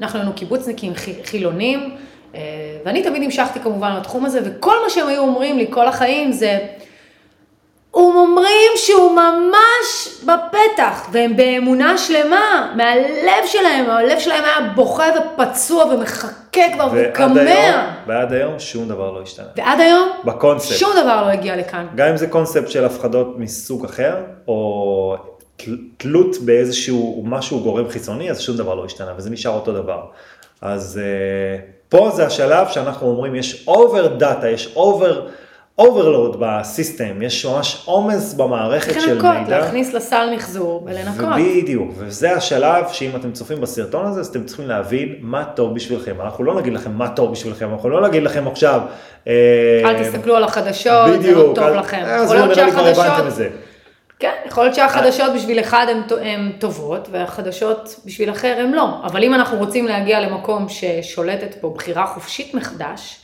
אנחנו 0.00 0.18
היינו 0.18 0.32
קיבוצניקים 0.32 0.94
חי- 0.94 1.24
חילונים, 1.24 1.96
אה, 2.34 2.40
ואני 2.84 3.02
תמיד 3.02 3.22
המשכתי 3.22 3.60
כמובן 3.60 3.96
לתחום 3.96 4.24
הזה, 4.24 4.40
וכל 4.44 4.74
מה 4.84 4.90
שהם 4.90 5.06
היו 5.08 5.20
אומרים 5.22 5.58
לי 5.58 5.66
כל 5.70 5.88
החיים 5.88 6.32
זה, 6.32 6.58
הם 8.10 8.16
אומרים 8.16 8.72
שהוא 8.76 9.12
ממש 9.16 10.08
בפתח, 10.22 11.08
והם 11.12 11.36
באמונה 11.36 11.98
שלמה, 11.98 12.72
מהלב 12.76 13.46
שלהם, 13.46 13.90
הלב 13.90 14.18
שלהם 14.18 14.44
היה 14.44 14.70
בוכה 14.74 15.04
ופצוע 15.36 15.84
ומחכה 15.84 16.72
כבר. 16.72 16.88
היום, 16.92 17.80
ועד 18.06 18.32
היום 18.32 18.58
שום 18.58 18.88
דבר 18.88 19.10
לא 19.10 19.22
השתנה. 19.22 19.46
ועד 19.56 19.80
היום, 19.80 20.08
בקונספט. 20.24 20.76
שום 20.76 20.90
דבר 21.02 21.22
לא 21.26 21.30
הגיע 21.30 21.56
לכאן. 21.56 21.86
גם 21.94 22.08
אם 22.08 22.16
זה 22.16 22.26
קונספט 22.26 22.68
של 22.70 22.84
הפחדות 22.84 23.34
מסוג 23.38 23.84
אחר, 23.84 24.16
או 24.48 25.16
תל- 25.56 25.78
תלות 25.96 26.36
באיזשהו 26.44 27.22
משהו 27.26 27.60
גורם 27.60 27.88
חיצוני, 27.88 28.30
אז 28.30 28.40
שום 28.40 28.56
דבר 28.56 28.74
לא 28.74 28.84
השתנה, 28.84 29.12
וזה 29.16 29.30
נשאר 29.30 29.52
אותו 29.52 29.72
דבר. 29.72 30.00
אז 30.60 31.00
אה, 31.00 31.60
פה 31.88 32.10
זה 32.14 32.26
השלב 32.26 32.68
שאנחנו 32.68 33.06
אומרים, 33.06 33.34
יש 33.34 33.68
over 33.68 34.06
data, 34.06 34.48
יש 34.48 34.72
over, 34.76 35.26
overload 35.78 36.36
ב 36.40 36.50
system, 36.50 37.22
יש 37.22 37.46
ממש 37.46 37.82
עומס 37.84 38.34
במערכת 38.34 38.90
צריך 38.92 39.04
של 39.04 39.14
לנקות, 39.14 39.30
מידע. 39.40 39.58
להכניס 39.58 39.92
לסל 39.94 40.28
מחזור 40.34 40.82
ולנקות. 40.86 41.28
בדיוק, 41.38 41.90
וזה 41.96 42.32
השלב 42.32 42.84
שאם 42.92 43.10
אתם 43.16 43.32
צופים 43.32 43.60
בסרטון 43.60 44.06
הזה, 44.06 44.20
אז 44.20 44.26
אתם 44.26 44.44
צריכים 44.44 44.68
להבין 44.68 45.14
מה 45.20 45.44
טוב 45.44 45.74
בשבילכם. 45.74 46.14
אנחנו 46.20 46.44
לא 46.44 46.54
נגיד 46.54 46.72
לכם 46.72 46.92
מה 46.92 47.08
טוב 47.08 47.32
בשבילכם, 47.32 47.72
אנחנו 47.72 47.88
לא 47.88 48.08
נגיד 48.08 48.22
לכם 48.22 48.46
עכשיו... 48.48 48.80
אה, 49.28 49.32
אל 49.84 50.04
תסתכלו 50.04 50.36
על 50.36 50.44
החדשות, 50.44 51.06
זה 51.06 51.12
לא 51.12 51.16
בדיוק, 51.18 51.54
טוב 51.56 51.64
אל- 51.64 51.78
לכם. 51.78 52.02
אה, 52.06 52.22
יכול 52.24 52.36
להיות 52.36 52.48
נראה 52.50 52.64
לי 52.66 52.72
כבר 52.72 52.80
הבנתם 52.80 52.94
שהחדשות, 53.02 53.26
את 53.26 53.34
זה. 53.34 53.48
כן, 54.18 54.32
יכול 54.46 54.64
להיות 54.64 54.74
שהחדשות 54.74 55.32
בשביל 55.36 55.60
אחד 55.60 55.86
הן 56.22 56.52
טובות, 56.58 57.08
והחדשות 57.12 58.00
בשביל 58.06 58.30
אחר 58.30 58.56
הן 58.58 58.72
לא. 58.72 58.88
אבל 59.04 59.24
אם 59.24 59.34
אנחנו 59.34 59.58
רוצים 59.58 59.86
להגיע 59.86 60.20
למקום 60.20 60.66
ששולטת 60.68 61.54
פה 61.60 61.72
בחירה 61.76 62.06
חופשית 62.06 62.54
מחדש, 62.54 63.18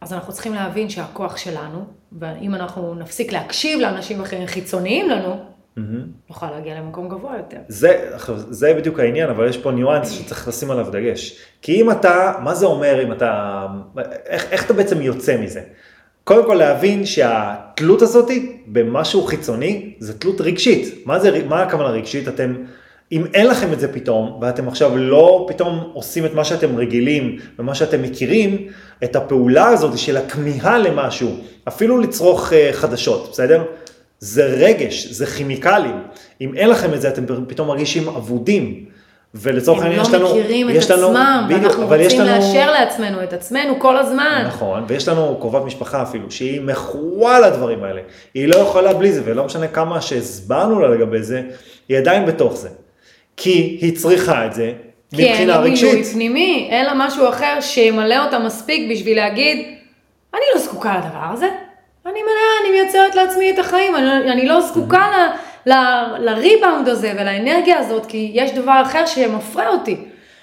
אז 0.00 0.12
אנחנו 0.12 0.32
צריכים 0.32 0.54
להבין 0.54 0.88
שהכוח 0.88 1.36
שלנו, 1.36 1.84
ואם 2.18 2.54
אנחנו 2.54 2.94
נפסיק 2.94 3.32
להקשיב 3.32 3.80
לאנשים 3.80 4.20
אחרים 4.20 4.46
חיצוניים 4.46 5.08
לנו, 5.08 5.44
נוכל 6.28 6.50
להגיע 6.50 6.80
למקום 6.80 7.08
גבוה 7.08 7.36
יותר. 7.36 7.56
זה, 7.68 8.10
זה 8.50 8.74
בדיוק 8.74 9.00
העניין, 9.00 9.30
אבל 9.30 9.48
יש 9.48 9.58
פה 9.58 9.70
ניואנס 9.70 10.10
שצריך 10.10 10.48
לשים 10.48 10.70
עליו 10.70 10.90
דגש. 10.90 11.38
כי 11.62 11.80
אם 11.80 11.90
אתה, 11.90 12.32
מה 12.42 12.54
זה 12.54 12.66
אומר 12.66 13.02
אם 13.02 13.12
אתה, 13.12 13.66
איך, 14.26 14.46
איך 14.50 14.64
אתה 14.64 14.72
בעצם 14.72 15.02
יוצא 15.02 15.36
מזה? 15.40 15.60
קודם 16.24 16.46
כל 16.46 16.54
להבין 16.54 17.06
שהתלות 17.06 18.02
הזאת 18.02 18.30
במשהו 18.66 19.22
חיצוני, 19.22 19.94
זה 19.98 20.18
תלות 20.18 20.40
רגשית. 20.40 21.06
מה 21.06 21.18
זה, 21.18 21.44
מה 21.48 21.62
הכוונה 21.62 21.88
רגשית? 21.88 22.28
אתם, 22.28 22.54
אם 23.12 23.24
אין 23.34 23.46
לכם 23.46 23.72
את 23.72 23.80
זה 23.80 23.92
פתאום, 23.92 24.38
ואתם 24.40 24.68
עכשיו 24.68 24.96
לא 24.96 25.46
פתאום 25.48 25.90
עושים 25.92 26.24
את 26.24 26.34
מה 26.34 26.44
שאתם 26.44 26.76
רגילים 26.76 27.38
ומה 27.58 27.74
שאתם 27.74 28.02
מכירים, 28.02 28.66
את 29.04 29.16
הפעולה 29.16 29.68
הזאת 29.68 29.98
של 29.98 30.16
הכמיהה 30.16 30.78
למשהו, 30.78 31.36
אפילו 31.68 31.98
לצרוך 31.98 32.52
אה, 32.52 32.70
חדשות, 32.72 33.28
בסדר? 33.32 33.64
זה 34.20 34.44
רגש, 34.44 35.06
זה 35.06 35.26
כימיקלים. 35.26 36.02
אם 36.40 36.54
אין 36.54 36.70
לכם 36.70 36.94
את 36.94 37.00
זה, 37.00 37.08
אתם 37.08 37.24
פתאום 37.46 37.68
מרגישים 37.68 38.08
אבודים. 38.08 38.84
ולצורך 39.34 39.78
הם 39.78 39.84
העניין 39.84 40.00
לא 40.00 40.06
יש 40.06 40.14
לנו, 40.14 40.28
מכירים 40.28 40.70
את 40.70 40.90
לנו, 40.90 41.08
עצמם, 41.08 41.44
בדיוק, 41.48 41.62
ואנחנו 41.62 41.86
רוצים 41.86 42.20
לנו, 42.20 42.36
לאשר 42.36 42.70
לעצמנו 42.72 43.22
את 43.22 43.32
עצמנו 43.32 43.80
כל 43.80 43.96
הזמן. 43.96 44.44
נכון, 44.46 44.84
ויש 44.88 45.08
לנו 45.08 45.36
קרובת 45.40 45.62
משפחה 45.62 46.02
אפילו, 46.02 46.30
שהיא 46.30 46.60
מכורה 46.60 47.40
לדברים 47.40 47.84
האלה. 47.84 48.00
היא 48.34 48.48
לא 48.48 48.56
יכולה 48.56 48.94
בלי 48.94 49.12
זה, 49.12 49.22
ולא 49.24 49.44
משנה 49.44 49.68
כמה 49.68 50.00
שהסברנו 50.00 50.80
לה 50.80 50.88
לגבי 50.88 51.22
זה, 51.22 51.42
היא 51.88 51.98
עדיין 51.98 52.26
בתוך 52.26 52.56
זה. 52.56 52.68
כי 53.38 53.78
היא 53.80 53.96
צריכה 53.96 54.46
את 54.46 54.54
זה 54.54 54.72
כי 55.16 55.22
אין 55.22 55.32
מבחינה 55.32 55.52
לה 55.52 55.60
מילוי 55.60 55.70
רגשית. 55.70 56.14
פנימי, 56.14 56.68
אין 56.70 56.86
לה 56.86 56.92
משהו 56.94 57.28
אחר 57.28 57.60
שימלא 57.60 58.24
אותה 58.24 58.38
מספיק 58.38 58.90
בשביל 58.90 59.16
להגיד, 59.16 59.66
אני 60.34 60.42
לא 60.54 60.60
זקוקה 60.60 60.98
לדבר 60.98 61.32
הזה, 61.32 61.48
אני 62.06 62.22
מלאה, 62.22 62.60
אני 62.62 62.70
מייצרת 62.70 63.14
לעצמי 63.14 63.50
את 63.50 63.58
החיים, 63.58 63.96
אני, 63.96 64.32
אני 64.32 64.48
לא 64.48 64.60
זקוקה 64.60 65.06
ל, 65.66 65.72
לריבאונד 66.18 66.88
הזה 66.88 67.12
ולאנרגיה 67.14 67.78
הזאת, 67.78 68.06
כי 68.06 68.30
יש 68.34 68.50
דבר 68.50 68.82
אחר 68.82 69.06
שמפרה 69.06 69.68
אותי, 69.68 69.96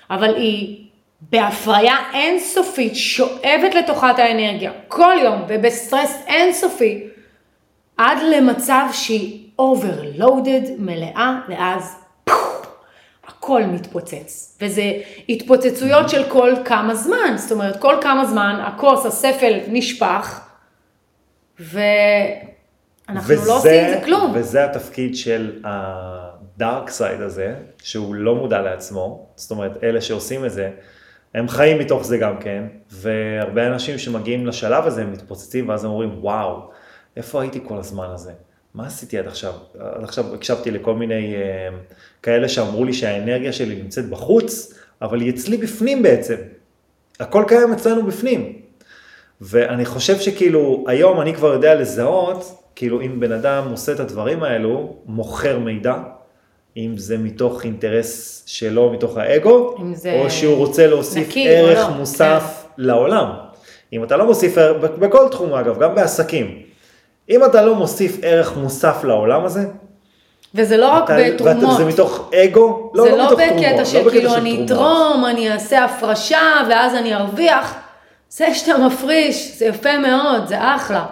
אבל 0.09 0.35
היא 0.35 0.85
בהפריה 1.21 1.95
אינסופית 2.13 2.95
שואבת 2.95 3.75
לתוכה 3.75 4.11
את 4.11 4.19
האנרגיה 4.19 4.71
כל 4.87 5.15
יום 5.23 5.41
ובסטרס 5.47 6.23
אינסופי, 6.27 7.03
עד 7.97 8.17
למצב 8.35 8.85
שהיא 8.91 9.39
overloaded 9.61 10.69
מלאה, 10.77 11.35
ואז 11.49 12.04
הכל 13.45 13.63
מתפוצץ. 13.63 14.57
וזה 14.61 14.91
התפוצצויות 15.29 16.09
של 16.09 16.29
כל 16.29 16.53
כמה 16.65 16.95
זמן, 16.95 17.33
זאת 17.35 17.51
אומרת, 17.51 17.81
כל 17.81 17.95
כמה 18.01 18.25
זמן 18.25 18.63
הכוס, 18.67 19.05
הספל 19.05 19.59
נשפך, 19.67 20.41
ואנחנו 21.59 23.33
וזה, 23.33 23.47
לא 23.47 23.57
עושים 23.57 23.85
עם 23.85 23.89
זה 23.89 24.05
כלום. 24.05 24.31
וזה 24.35 24.65
התפקיד 24.65 25.15
של 25.15 25.63
הדארק 25.63 26.89
סייד 26.89 27.21
הזה, 27.21 27.55
שהוא 27.83 28.15
לא 28.15 28.35
מודע 28.35 28.61
לעצמו, 28.61 29.25
זאת 29.35 29.51
אומרת, 29.51 29.83
אלה 29.83 30.01
שעושים 30.01 30.45
את 30.45 30.51
זה, 30.51 30.69
הם 31.33 31.47
חיים 31.47 31.79
מתוך 31.79 32.05
זה 32.05 32.17
גם 32.17 32.37
כן, 32.37 32.63
והרבה 32.91 33.67
אנשים 33.67 33.97
שמגיעים 33.97 34.47
לשלב 34.47 34.85
הזה 34.85 35.01
הם 35.01 35.11
מתפוצצים 35.11 35.69
ואז 35.69 35.83
הם 35.85 35.91
אומרים, 35.91 36.17
וואו, 36.19 36.69
איפה 37.17 37.41
הייתי 37.41 37.59
כל 37.67 37.77
הזמן 37.77 38.07
הזה? 38.13 38.31
מה 38.75 38.87
עשיתי 38.87 39.17
עד 39.17 39.27
עכשיו? 39.27 39.53
עד 39.79 40.03
עכשיו 40.03 40.33
הקשבתי 40.33 40.71
לכל 40.71 40.93
מיני 40.95 41.35
uh, 41.35 41.93
כאלה 42.23 42.49
שאמרו 42.49 42.85
לי 42.85 42.93
שהאנרגיה 42.93 43.53
שלי 43.53 43.75
נמצאת 43.75 44.09
בחוץ, 44.09 44.73
אבל 45.01 45.21
היא 45.21 45.29
אצלי 45.29 45.57
בפנים 45.57 46.03
בעצם. 46.03 46.35
הכל 47.19 47.43
קיים 47.47 47.73
אצלנו 47.73 48.05
בפנים. 48.05 48.53
ואני 49.41 49.85
חושב 49.85 50.19
שכאילו, 50.19 50.83
היום 50.87 51.21
אני 51.21 51.33
כבר 51.33 51.53
יודע 51.53 51.75
לזהות, 51.75 52.63
כאילו 52.75 53.01
אם 53.01 53.19
בן 53.19 53.31
אדם 53.31 53.67
עושה 53.71 53.91
את 53.91 53.99
הדברים 53.99 54.43
האלו, 54.43 54.95
מוכר 55.05 55.59
מידע, 55.59 55.95
אם 56.77 56.97
זה 56.97 57.17
מתוך 57.17 57.65
אינטרס 57.65 58.43
שלו, 58.45 58.93
מתוך 58.93 59.17
האגו, 59.17 59.75
או 60.13 60.29
שהוא 60.29 60.55
רוצה 60.55 60.87
להוסיף 60.87 61.33
ערך 61.35 61.89
לא. 61.89 61.89
מוסף 61.89 62.43
כן. 62.61 62.83
לעולם. 62.83 63.29
אם 63.93 64.03
אתה 64.03 64.17
לא 64.17 64.25
מוסיף, 64.25 64.57
בכל 64.99 65.27
תחום 65.31 65.53
אגב, 65.53 65.79
גם 65.79 65.95
בעסקים, 65.95 66.64
אם 67.29 67.45
אתה 67.45 67.61
לא 67.61 67.75
מוסיף 67.75 68.17
ערך 68.21 68.57
מוסף 68.57 69.03
לעולם 69.03 69.45
הזה, 69.45 69.65
וזה 70.55 70.77
לא 70.77 70.91
רק 70.91 71.09
בתרומות. 71.09 71.73
וזה 71.73 71.85
מתוך 71.85 72.31
אגו? 72.35 72.91
לא, 72.93 73.07
לא, 73.07 73.17
לא 73.17 73.25
מתוך 73.25 73.39
תרומות. 73.39 73.59
זה 73.59 73.65
לא 73.65 73.71
בקטע 73.71 73.85
של 73.85 74.09
כאילו 74.09 74.35
אני 74.35 74.65
אתרום, 74.65 75.25
אני 75.29 75.51
אעשה 75.51 75.85
הפרשה 75.85 76.61
ואז 76.69 76.95
אני 76.95 77.15
ארוויח. 77.15 77.75
זה 78.29 78.53
שאתה 78.53 78.77
מפריש, 78.77 79.57
זה 79.57 79.65
יפה 79.65 79.97
מאוד, 79.97 80.47
זה 80.47 80.75
אחלה. 80.75 81.05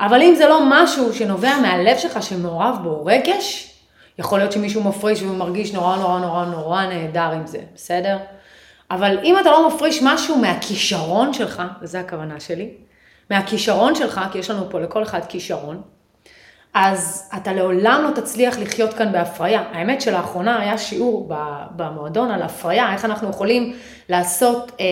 אבל 0.00 0.22
אם 0.22 0.34
זה 0.34 0.48
לא 0.48 0.60
משהו 0.66 1.14
שנובע 1.14 1.56
מהלב 1.62 1.98
שלך, 1.98 2.22
שמעורב 2.22 2.76
בו 2.82 3.04
רגש, 3.04 3.74
יכול 4.18 4.38
להיות 4.38 4.52
שמישהו 4.52 4.82
מפריש 4.82 5.22
והוא 5.22 5.36
מרגיש 5.36 5.72
נורא 5.72 5.96
נורא 5.96 6.18
נורא 6.20 6.44
נורא 6.44 6.86
נהדר 6.86 7.30
עם 7.30 7.46
זה, 7.46 7.58
בסדר? 7.74 8.18
אבל 8.90 9.18
אם 9.24 9.38
אתה 9.40 9.50
לא 9.50 9.68
מפריש 9.68 10.02
משהו 10.02 10.36
מהכישרון 10.36 11.32
שלך, 11.32 11.62
וזו 11.82 11.98
הכוונה 11.98 12.40
שלי, 12.40 12.70
מהכישרון 13.30 13.94
שלך, 13.94 14.20
כי 14.32 14.38
יש 14.38 14.50
לנו 14.50 14.70
פה 14.70 14.80
לכל 14.80 15.02
אחד 15.02 15.20
כישרון, 15.28 15.82
אז 16.74 17.30
אתה 17.36 17.52
לעולם 17.52 18.04
לא 18.08 18.20
תצליח 18.20 18.58
לחיות 18.58 18.94
כאן 18.94 19.12
בהפריה. 19.12 19.62
האמת 19.72 20.00
שלאחרונה 20.00 20.60
היה 20.60 20.78
שיעור 20.78 21.28
במועדון 21.76 22.30
על 22.30 22.42
הפריה, 22.42 22.92
איך 22.92 23.04
אנחנו 23.04 23.30
יכולים 23.30 23.72
לעשות 24.08 24.72
אה, 24.80 24.86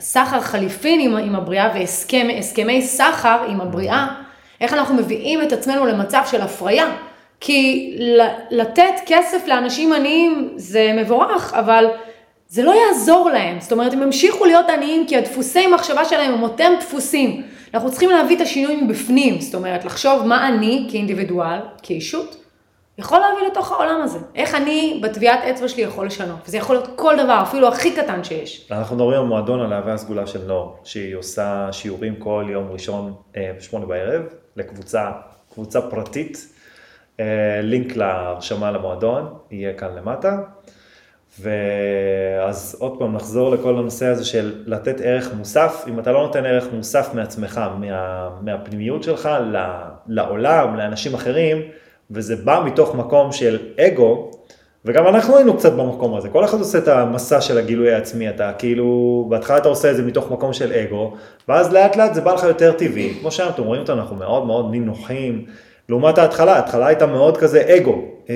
סחר 0.00 0.40
חליפין 0.40 1.00
עם, 1.00 1.16
עם 1.16 1.34
הבריאה 1.34 1.70
והסכמי 1.74 2.82
סחר 2.82 3.44
עם 3.48 3.60
הבריאה, 3.60 4.06
איך 4.60 4.72
אנחנו 4.72 4.94
מביאים 4.94 5.42
את 5.42 5.52
עצמנו 5.52 5.86
למצב 5.86 6.22
של 6.30 6.40
הפריה. 6.40 6.86
כי 7.40 7.96
לתת 8.50 8.94
כסף 9.06 9.46
לאנשים 9.46 9.92
עניים 9.92 10.52
זה 10.56 10.92
מבורך, 10.96 11.54
אבל 11.54 11.86
זה 12.48 12.62
לא 12.62 12.74
יעזור 12.74 13.30
להם. 13.30 13.60
זאת 13.60 13.72
אומרת, 13.72 13.92
הם 13.92 14.02
ימשיכו 14.02 14.44
להיות 14.44 14.66
עניים 14.68 15.06
כי 15.06 15.16
הדפוסי 15.16 15.66
מחשבה 15.66 16.04
שלהם 16.04 16.34
הם 16.34 16.42
אותם 16.42 16.72
דפוסים. 16.80 17.42
אנחנו 17.74 17.90
צריכים 17.90 18.10
להביא 18.10 18.36
את 18.36 18.40
השינוי 18.40 18.76
מבפנים, 18.76 19.40
זאת 19.40 19.54
אומרת, 19.54 19.84
לחשוב 19.84 20.26
מה 20.26 20.48
אני 20.48 20.88
כאינדיבידואל, 20.90 21.58
כאישות, 21.82 22.36
יכול 22.98 23.18
להביא 23.18 23.46
לתוך 23.46 23.72
העולם 23.72 24.00
הזה. 24.02 24.18
איך 24.34 24.54
אני 24.54 25.00
בטביעת 25.02 25.40
אצבע 25.44 25.68
שלי 25.68 25.82
יכול 25.82 26.06
לשנות. 26.06 26.38
וזה 26.46 26.56
יכול 26.56 26.76
להיות 26.76 26.88
כל 26.96 27.16
דבר, 27.24 27.42
אפילו 27.42 27.68
הכי 27.68 27.96
קטן 27.96 28.24
שיש. 28.24 28.68
אנחנו 28.70 28.96
מדברים 28.96 29.20
על 29.20 29.26
מועדון 29.26 29.60
על 29.60 29.72
האהבה 29.72 29.94
הסגולה 29.94 30.26
של 30.26 30.44
נור, 30.46 30.76
שהיא 30.84 31.16
עושה 31.16 31.68
שיעורים 31.72 32.16
כל 32.16 32.46
יום 32.48 32.68
ראשון 32.70 33.14
אה, 33.36 33.50
בשמונה 33.56 33.86
בערב, 33.86 34.22
לקבוצה, 34.56 35.10
קבוצה 35.52 35.80
פרטית. 35.80 36.48
אה, 37.20 37.60
לינק 37.62 37.96
להרשמה 37.96 38.70
למועדון, 38.70 39.34
יהיה 39.50 39.72
כאן 39.72 39.94
למטה. 39.96 40.38
ואז 41.40 42.76
עוד 42.78 42.98
פעם 42.98 43.14
נחזור 43.14 43.50
לכל 43.50 43.78
הנושא 43.78 44.06
הזה 44.06 44.24
של 44.24 44.62
לתת 44.66 45.00
ערך 45.00 45.34
מוסף, 45.34 45.84
אם 45.88 45.98
אתה 45.98 46.12
לא 46.12 46.22
נותן 46.22 46.46
ערך 46.46 46.66
מוסף 46.72 47.14
מעצמך, 47.14 47.60
מה, 47.80 48.28
מהפנימיות 48.42 49.02
שלך 49.02 49.28
לעולם, 50.06 50.76
לאנשים 50.76 51.14
אחרים, 51.14 51.62
וזה 52.10 52.36
בא 52.36 52.62
מתוך 52.66 52.94
מקום 52.94 53.32
של 53.32 53.58
אגו, 53.80 54.30
וגם 54.84 55.06
אנחנו 55.06 55.36
היינו 55.36 55.56
קצת 55.56 55.72
במקום 55.72 56.14
הזה, 56.14 56.28
כל 56.28 56.44
אחד 56.44 56.58
עושה 56.58 56.78
את 56.78 56.88
המסע 56.88 57.40
של 57.40 57.58
הגילוי 57.58 57.92
העצמי, 57.94 58.28
אתה 58.28 58.52
כאילו, 58.58 59.26
בהתחלה 59.28 59.56
אתה 59.56 59.68
עושה 59.68 59.90
את 59.90 59.96
זה 59.96 60.02
מתוך 60.02 60.30
מקום 60.30 60.52
של 60.52 60.72
אגו, 60.72 61.14
ואז 61.48 61.72
לאט 61.72 61.96
לאט 61.96 62.14
זה 62.14 62.20
בא 62.20 62.34
לך 62.34 62.42
יותר 62.42 62.72
טבעי, 62.72 63.14
כמו 63.20 63.30
שאתם 63.30 63.62
רואים 63.62 63.82
אותנו, 63.82 64.00
אנחנו 64.00 64.16
מאוד 64.16 64.46
מאוד 64.46 64.70
נינוחים, 64.70 65.44
לעומת 65.88 66.18
ההתחלה, 66.18 66.56
ההתחלה 66.56 66.86
הייתה 66.86 67.06
מאוד 67.06 67.36
כזה 67.36 67.62
אגו. 67.76 68.02
אה, 68.30 68.34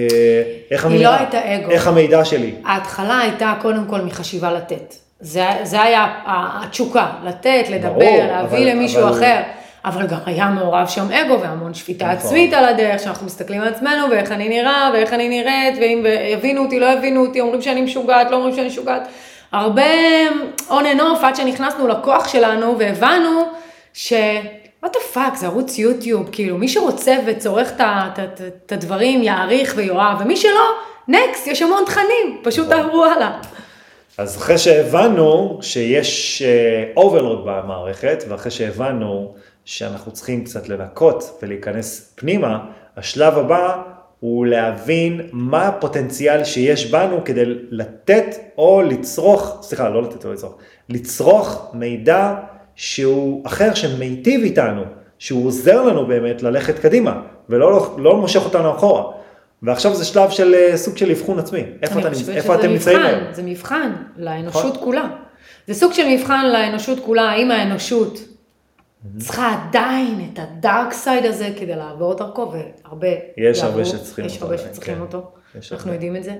איך 0.70 0.84
היא 0.84 0.92
המידע, 0.92 1.10
לא 1.10 1.16
הייתה 1.16 1.54
אגו. 1.54 1.70
איך 1.70 1.86
המידע 1.86 2.24
שלי. 2.24 2.54
ההתחלה 2.64 3.18
הייתה 3.18 3.54
קודם 3.62 3.84
כל 3.86 4.00
מחשיבה 4.00 4.52
לתת. 4.52 4.94
זה, 5.20 5.44
זה 5.62 5.82
היה 5.82 6.06
התשוקה, 6.26 7.10
לתת, 7.24 7.64
לדבר, 7.70 7.88
ברור, 7.88 8.18
להביא 8.28 8.58
אבל, 8.58 8.68
למישהו 8.68 9.02
אבל... 9.02 9.10
אחר. 9.10 9.40
אבל 9.84 10.06
גם 10.06 10.18
היה 10.26 10.46
מעורב 10.46 10.86
שם 10.86 11.12
אגו 11.12 11.40
והמון 11.40 11.74
שפיטה 11.74 12.04
נכון. 12.04 12.16
עצמית 12.16 12.52
על 12.52 12.64
הדרך, 12.64 13.00
שאנחנו 13.00 13.26
מסתכלים 13.26 13.60
על 13.60 13.68
עצמנו 13.68 14.10
ואיך 14.10 14.32
אני 14.32 14.48
נראה 14.48 14.90
ואיך 14.92 15.12
אני 15.12 15.28
נראית, 15.28 15.78
ואם 15.80 16.06
יבינו 16.32 16.64
אותי, 16.64 16.80
לא 16.80 16.86
יבינו 16.86 17.26
אותי, 17.26 17.40
אומרים 17.40 17.62
שאני 17.62 17.82
משוגעת, 17.82 18.30
לא 18.30 18.36
אומרים 18.36 18.54
שאני 18.54 18.66
משוגעת. 18.66 19.08
הרבה 19.52 19.82
on 20.68 20.96
and 20.96 21.00
off 21.00 21.22
עד 21.22 21.36
שנכנסנו 21.36 21.88
לכוח 21.88 22.28
שלנו 22.28 22.78
והבנו 22.78 23.42
ש... 23.92 24.12
what 24.84 24.88
the 24.88 25.16
fuck, 25.16 25.36
זה 25.36 25.46
ערוץ 25.46 25.78
יוטיוב, 25.78 26.28
כאילו, 26.32 26.58
מי 26.58 26.68
שרוצה 26.68 27.16
וצורך 27.26 27.72
את 28.66 28.72
הדברים 28.72 29.22
יעריך 29.22 29.74
ויאהב, 29.76 30.16
ומי 30.20 30.36
שלא, 30.36 30.70
next, 31.08 31.46
יש 31.46 31.62
המון 31.62 31.84
תכנים, 31.86 32.40
פשוט 32.42 32.66
נכון. 32.66 32.82
תעברו 32.82 33.04
הלאה. 33.04 33.40
אז 34.18 34.36
אחרי 34.36 34.58
שהבנו 34.58 35.58
שיש 35.62 36.42
overload 36.96 37.38
אה, 37.38 37.42
במערכת, 37.46 38.24
ואחרי 38.28 38.50
שהבנו 38.50 39.34
שאנחנו 39.64 40.12
צריכים 40.12 40.44
קצת 40.44 40.68
לנקות 40.68 41.38
ולהיכנס 41.42 42.12
פנימה, 42.14 42.58
השלב 42.96 43.38
הבא 43.38 43.82
הוא 44.20 44.46
להבין 44.46 45.20
מה 45.32 45.68
הפוטנציאל 45.68 46.44
שיש 46.44 46.90
בנו 46.90 47.24
כדי 47.24 47.42
לתת 47.70 48.36
או 48.58 48.82
לצרוך, 48.82 49.58
סליחה, 49.62 49.88
לא 49.88 50.02
לתת 50.02 50.24
או 50.24 50.32
לצרוך, 50.32 50.54
לצרוך 50.88 51.70
מידע 51.74 52.34
שהוא 52.76 53.46
אחר 53.46 53.74
שמיטיב 53.74 54.42
איתנו, 54.42 54.82
שהוא 55.18 55.46
עוזר 55.46 55.82
לנו 55.82 56.06
באמת 56.06 56.42
ללכת 56.42 56.78
קדימה, 56.78 57.22
ולא 57.48 57.96
לא 57.98 58.16
מושך 58.16 58.44
אותנו 58.44 58.70
אחורה. 58.70 59.12
ועכשיו 59.62 59.94
זה 59.94 60.04
שלב 60.04 60.30
של 60.30 60.54
אה, 60.54 60.76
סוג 60.76 60.96
של 60.96 61.10
אבחון 61.10 61.38
עצמי. 61.38 61.64
איפה, 61.82 62.00
אתה, 62.00 62.08
איפה 62.32 62.54
אתם 62.54 62.68
נמצאים 62.68 63.02
היום? 63.02 63.20
זה 63.32 63.42
מבחן 63.42 63.92
לאנושות 64.16 64.74
נכון. 64.74 64.84
כולה. 64.84 65.08
זה 65.66 65.74
סוג 65.74 65.92
של 65.92 66.06
מבחן 66.08 66.46
לאנושות 66.52 66.98
כולה, 67.04 67.22
האם 67.22 67.50
האנושות 67.50 68.18
צריכה 69.18 69.56
עדיין 69.68 70.28
את 70.32 70.38
הדארק 70.38 70.92
סייד 70.92 71.24
הזה 71.24 71.48
כדי 71.56 71.76
לעבור 71.76 72.14
דרכו, 72.14 72.52
והרבה 72.52 73.06
יש 73.36 73.58
יעבור, 73.58 73.70
הרבה 73.70 73.84
שצריכים 73.84 74.24
יש 74.24 74.42
הרבה 74.42 74.58
שצריכים 74.58 74.94
כן. 74.94 75.00
אותו, 75.00 75.30
אנחנו 75.56 75.76
הרבה. 75.76 75.92
יודעים 75.92 76.16
את 76.16 76.24
זה. 76.24 76.32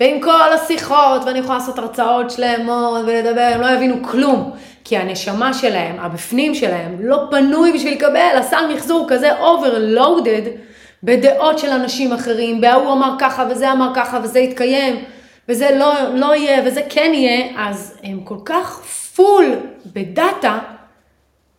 ועם 0.00 0.20
כל 0.20 0.52
השיחות, 0.52 1.22
ואני 1.26 1.38
יכולה 1.38 1.58
לעשות 1.58 1.78
הרצאות 1.78 2.30
שלמות 2.30 3.04
ולדבר, 3.06 3.50
הם 3.54 3.60
לא 3.60 3.66
יבינו 3.66 3.96
כלום, 4.04 4.52
כי 4.84 4.96
הנשמה 4.96 5.54
שלהם, 5.54 5.96
הבפנים 5.98 6.54
שלהם, 6.54 6.96
לא 7.00 7.18
פנוי 7.30 7.72
בשביל 7.72 7.94
לקבל, 7.94 8.36
הסל 8.38 8.74
מחזור 8.74 9.06
כזה 9.08 9.30
overloaded 9.40 10.48
בדעות 11.02 11.58
של 11.58 11.70
אנשים 11.70 12.12
אחרים, 12.12 12.60
בהוא 12.60 12.92
אמר 12.92 13.14
ככה 13.18 13.46
וזה 13.50 13.72
אמר 13.72 13.92
ככה 13.94 14.20
וזה 14.22 14.38
יתקיים, 14.38 15.04
וזה 15.48 15.70
לא, 15.78 15.94
לא 16.14 16.34
יהיה 16.36 16.62
וזה 16.66 16.82
כן 16.88 17.10
יהיה, 17.14 17.46
אז 17.56 17.98
הם 18.02 18.20
כל 18.24 18.38
כך 18.44 18.82
פול 19.16 19.44
בדאטה, 19.86 20.58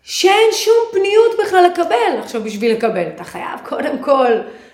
שאין 0.03 0.49
שום 0.51 0.73
פניות 0.91 1.31
בכלל 1.43 1.65
לקבל. 1.71 2.19
עכשיו, 2.23 2.43
בשביל 2.43 2.71
לקבל, 2.71 3.07
אתה 3.15 3.23
חייב 3.23 3.59
קודם 3.63 3.97
כל 3.97 4.31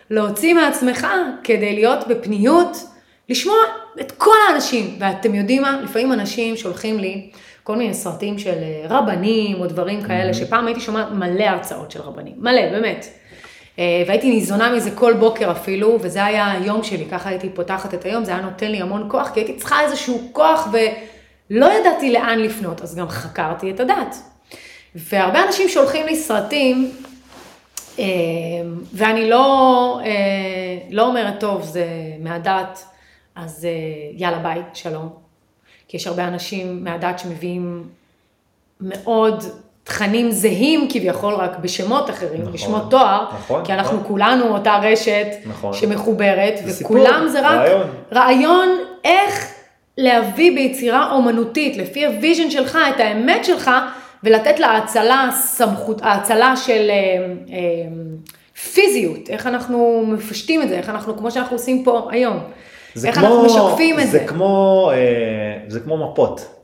להוציא 0.10 0.54
מעצמך 0.54 1.08
כדי 1.44 1.74
להיות 1.74 2.08
בפניות, 2.08 2.78
לשמוע 3.30 3.58
את 4.02 4.12
כל 4.12 4.36
האנשים. 4.50 4.96
ואתם 5.00 5.36
יודעים 5.36 5.62
מה? 5.62 5.82
לפעמים 5.84 6.14
אנשים 6.14 6.58
שולחים 6.58 7.00
לי 7.00 7.30
כל 7.72 7.78
מיני 7.78 7.94
סרטים 7.94 8.40
של 8.40 8.58
אה, 8.64 8.86
רבנים 8.90 9.62
או 9.62 9.68
דברים 9.68 10.02
כאלה. 10.02 10.34
שפעם 10.34 10.68
הייתי 10.68 10.82
שומעת 10.82 11.12
מלא 11.12 11.44
הרצאות 11.44 11.92
של 11.92 12.02
רבנים. 12.02 12.34
מלא, 12.38 12.70
באמת. 12.72 13.06
אה, 13.80 14.04
והייתי 14.08 14.30
ניזונה 14.30 14.76
מזה 14.76 14.92
כל 14.92 15.14
בוקר 15.14 15.52
אפילו, 15.52 15.98
וזה 16.02 16.26
היה 16.26 16.52
היום 16.52 16.84
שלי, 16.84 17.06
ככה 17.12 17.30
הייתי 17.30 17.50
פותחת 17.50 17.94
את 17.94 18.06
היום, 18.06 18.26
זה 18.26 18.32
היה 18.32 18.42
נותן 18.42 18.72
לי 18.72 18.82
המון 18.82 19.06
כוח, 19.12 19.30
כי 19.34 19.40
הייתי 19.40 19.56
צריכה 19.56 19.82
איזשהו 19.82 20.30
כוח 20.32 20.68
ולא 20.72 21.66
ידעתי 21.80 22.12
לאן 22.12 22.40
לפנות, 22.40 22.82
אז 22.82 22.96
גם 22.96 23.10
חקרתי 23.10 23.72
את 23.72 23.80
הדת. 23.80 24.16
והרבה 24.96 25.46
אנשים 25.46 25.70
שולחים 25.70 26.06
לי 26.06 26.16
סרטים, 26.16 26.92
אה, 28.00 28.06
ואני 28.94 29.30
לא, 29.30 30.00
לא 30.90 31.08
אומרת, 31.08 31.40
טוב, 31.40 31.62
זה 31.64 31.86
מהדת, 32.20 32.86
אז 33.36 33.68
יאללה 34.18 34.40
ביי, 34.40 34.62
שלום. 34.74 35.31
כי 35.92 35.98
יש 35.98 36.08
הרבה 36.08 36.28
אנשים 36.28 36.84
מהדת 36.84 37.20
שמביאים 37.20 37.84
מאוד 38.82 39.44
תכנים 39.84 40.32
זהים 40.32 40.88
כביכול, 40.92 41.34
רק 41.34 41.58
בשמות 41.60 42.10
אחרים, 42.10 42.42
נכון, 42.42 42.54
בשמות 42.54 42.84
תואר, 42.90 43.26
נכון, 43.36 43.66
כי 43.66 43.74
אנחנו 43.74 43.98
נכון. 43.98 44.08
כולנו 44.08 44.48
אותה 44.48 44.78
רשת 44.78 45.28
נכון. 45.46 45.74
שמחוברת, 45.74 46.54
זה 46.66 46.84
וכולם 46.84 47.14
סיפור, 47.14 47.28
זה 47.28 47.48
רק 47.48 47.60
רעיון. 47.60 47.88
רעיון 48.14 48.70
איך 49.04 49.54
להביא 49.98 50.52
ביצירה 50.56 51.12
אומנותית, 51.12 51.78
לפי 51.78 52.06
ה 52.06 52.12
vision 52.12 52.50
שלך, 52.52 52.78
את 52.96 53.00
האמת 53.00 53.46
שלך, 53.46 53.72
ולתת 54.24 54.60
לה 54.60 54.68
האצלה, 54.68 55.30
סמכות, 55.34 56.02
האצלה 56.02 56.58
של 56.58 56.88
אה, 56.90 56.96
אה, 57.50 57.60
פיזיות, 58.74 59.30
איך 59.30 59.48
אנחנו 59.48 60.04
מפשטים 60.08 60.62
את 60.62 60.70
זה, 60.70 60.78
איך 60.78 60.90
אנחנו, 60.90 61.18
כמו 61.18 61.32
שאנחנו 61.32 61.56
עושים 61.56 61.84
פה 61.84 62.08
היום. 62.12 62.40
איך 63.06 63.16
כמו, 63.16 63.28
אנחנו 63.28 63.46
משקפים 63.46 64.00
את 64.00 64.06
זה. 64.06 64.12
זה 64.12 64.20
כמו, 64.20 64.92
אה, 64.94 65.58
זה 65.68 65.80
כמו 65.80 66.12
מפות. 66.12 66.62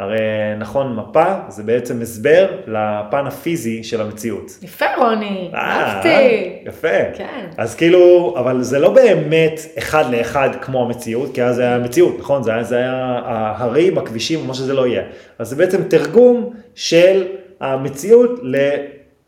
הרי 0.00 0.18
נכון, 0.58 0.96
מפה 0.96 1.34
זה 1.48 1.62
בעצם 1.62 2.02
הסבר 2.02 2.46
לפן 2.66 3.26
הפיזי 3.26 3.84
של 3.84 4.00
המציאות. 4.00 4.58
יפה 4.62 4.84
רוני, 4.96 5.50
אה, 5.54 5.58
אהבתי. 5.58 6.58
יפה. 6.64 7.12
כן. 7.14 7.46
אז 7.56 7.74
כאילו, 7.74 8.34
אבל 8.38 8.62
זה 8.62 8.78
לא 8.78 8.90
באמת 8.90 9.60
אחד 9.78 10.04
לאחד 10.10 10.48
כמו 10.60 10.84
המציאות, 10.84 11.34
כי 11.34 11.42
אז 11.42 11.56
זה 11.56 11.62
היה 11.62 11.74
המציאות, 11.74 12.18
נכון? 12.18 12.42
זה 12.42 12.52
היה, 12.52 12.62
זה 12.62 12.76
היה 12.76 13.20
ההרים, 13.24 13.98
הכבישים, 13.98 14.46
מה 14.46 14.54
שזה 14.54 14.74
לא 14.74 14.86
יהיה. 14.86 15.02
אז 15.38 15.48
זה 15.48 15.56
בעצם 15.56 15.82
תרגום 15.82 16.50
של 16.74 17.26
המציאות 17.60 18.40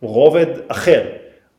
לרובד 0.03 0.47
אחר. 0.69 1.03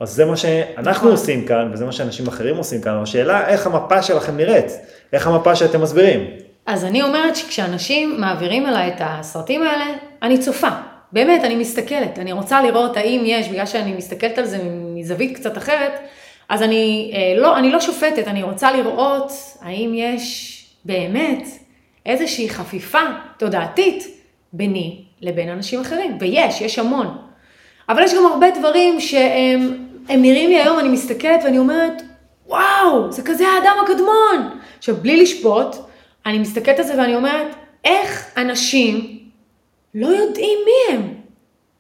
אז 0.02 0.10
זה 0.10 0.26
מה 0.26 0.38
שאנחנו 0.38 0.92
נכון. 0.92 1.12
עושים 1.12 1.46
כאן, 1.46 1.70
וזה 1.74 1.86
מה 1.86 1.92
שאנשים 1.92 2.28
אחרים 2.28 2.58
עושים 2.58 2.82
כאן, 2.82 2.94
השאלה 2.94 3.48
איך 3.48 3.68
המפה 3.68 4.02
שלכם 4.02 4.38
נראית, 4.38 4.72
איך 5.14 5.28
המפה 5.28 5.56
שאתם 5.56 5.82
מסבירים. 5.82 6.30
אז 6.66 6.86
אני 6.86 7.02
אומרת 7.02 7.36
שכשאנשים 7.36 8.22
מעבירים 8.22 8.66
אליי 8.66 8.88
את 8.88 8.96
הסרטים 9.00 9.64
האלה, 9.64 9.86
אני 10.24 10.38
צופה. 10.38 10.70
באמת, 11.12 11.44
אני 11.44 11.56
מסתכלת. 11.56 12.20
אני 12.20 12.32
רוצה 12.32 12.62
לראות 12.62 12.98
האם 12.98 13.22
יש, 13.26 13.48
בגלל 13.48 13.66
שאני 13.66 13.94
מסתכלת 13.94 14.38
על 14.38 14.46
זה 14.46 14.58
מזווית 14.96 15.36
קצת 15.36 15.58
אחרת, 15.58 15.92
אז 16.50 16.64
אני 16.64 17.12
אה, 17.16 17.42
לא, 17.42 17.58
אני 17.58 17.72
לא 17.72 17.80
שופטת, 17.80 18.28
אני 18.28 18.44
רוצה 18.44 18.72
לראות 18.72 19.32
האם 19.62 19.92
יש 19.96 20.66
באמת 20.86 21.48
איזושהי 22.06 22.50
חפיפה 22.50 23.02
תודעתית 23.38 24.04
ביני 24.54 25.04
לבין 25.22 25.50
אנשים 25.50 25.82
אחרים. 25.82 26.18
ויש, 26.20 26.62
יש 26.62 26.80
המון. 26.80 27.18
אבל 27.90 28.04
יש 28.04 28.14
גם 28.14 28.26
הרבה 28.26 28.48
דברים 28.60 29.00
שהם 29.00 29.91
נראים 30.10 30.50
לי 30.50 30.62
היום, 30.62 30.80
אני 30.80 30.90
מסתכלת 30.90 31.44
ואני 31.44 31.58
אומרת, 31.58 32.02
וואו, 32.48 33.12
זה 33.12 33.22
כזה 33.22 33.48
האדם 33.48 33.74
הקדמון. 33.84 34.60
עכשיו, 34.78 34.96
בלי 34.96 35.22
לשפוט, 35.22 35.76
אני 36.26 36.40
מסתכלת 36.40 36.80
על 36.80 36.86
זה 36.86 36.98
ואני 36.98 37.16
אומרת, 37.16 37.48
איך 37.84 38.32
אנשים 38.38 39.20
לא 39.96 40.08
יודעים 40.08 40.60
מי 40.66 40.96
הם? 40.96 41.14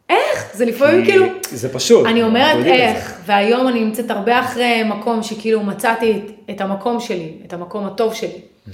איך? 0.09 0.51
זה 0.53 0.65
לפעמים 0.65 1.05
כאילו... 1.05 1.25
זה 1.51 1.73
פשוט. 1.73 2.05
אני 2.05 2.23
אומרת 2.23 2.65
איך, 2.65 3.21
והיום 3.25 3.67
אני 3.67 3.85
נמצאת 3.85 4.11
הרבה 4.11 4.39
אחרי 4.39 4.83
מקום 4.83 5.23
שכאילו 5.23 5.63
מצאתי 5.63 6.11
את, 6.11 6.31
את 6.49 6.61
המקום 6.61 6.99
שלי, 6.99 7.33
את 7.45 7.53
המקום 7.53 7.85
הטוב 7.85 8.13
שלי. 8.13 8.29
Mm-hmm. 8.29 8.71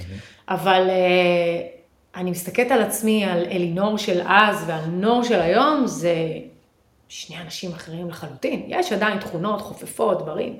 אבל 0.48 0.86
uh, 0.88 2.18
אני 2.20 2.30
מסתכלת 2.30 2.70
על 2.70 2.82
עצמי, 2.82 3.24
על 3.24 3.44
אלינור 3.50 3.98
של 3.98 4.20
אז 4.26 4.64
ועל 4.66 4.84
נור 4.90 5.22
של 5.22 5.40
היום, 5.40 5.86
זה 5.86 6.14
שני 7.08 7.36
אנשים 7.40 7.72
אחרים 7.72 8.08
לחלוטין. 8.08 8.62
יש 8.68 8.92
עדיין 8.92 9.18
תכונות, 9.18 9.60
חופפות, 9.60 10.22
דברים, 10.22 10.56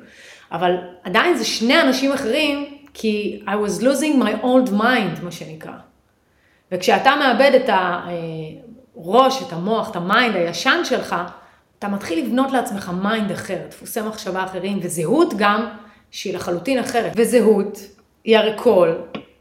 אבל 0.53 0.77
עדיין 1.03 1.37
זה 1.37 1.45
שני 1.45 1.81
אנשים 1.81 2.13
אחרים 2.13 2.79
כי 2.95 3.43
I 3.47 3.51
was 3.51 3.83
losing 3.83 4.23
my 4.23 4.43
old 4.43 4.71
mind, 4.71 5.23
מה 5.23 5.31
שנקרא. 5.31 5.73
וכשאתה 6.73 7.15
מאבד 7.17 7.51
את 7.55 7.71
הראש, 8.97 9.43
את 9.43 9.53
המוח, 9.53 9.91
את 9.91 9.97
ה 9.97 10.05
mind 10.05 10.37
הישן 10.37 10.81
שלך, 10.85 11.17
אתה 11.79 11.89
מתחיל 11.89 12.25
לבנות 12.25 12.53
לעצמך 12.53 12.93
mind 13.03 13.31
אחר, 13.31 13.59
דפוסי 13.69 14.01
מחשבה 14.01 14.45
אחרים, 14.45 14.79
וזהות 14.83 15.35
גם 15.37 15.67
שהיא 16.11 16.35
לחלוטין 16.35 16.79
אחרת. 16.79 17.13
וזהות 17.17 17.79
היא 18.25 18.39
הרי 18.39 18.53
כל 18.57 18.93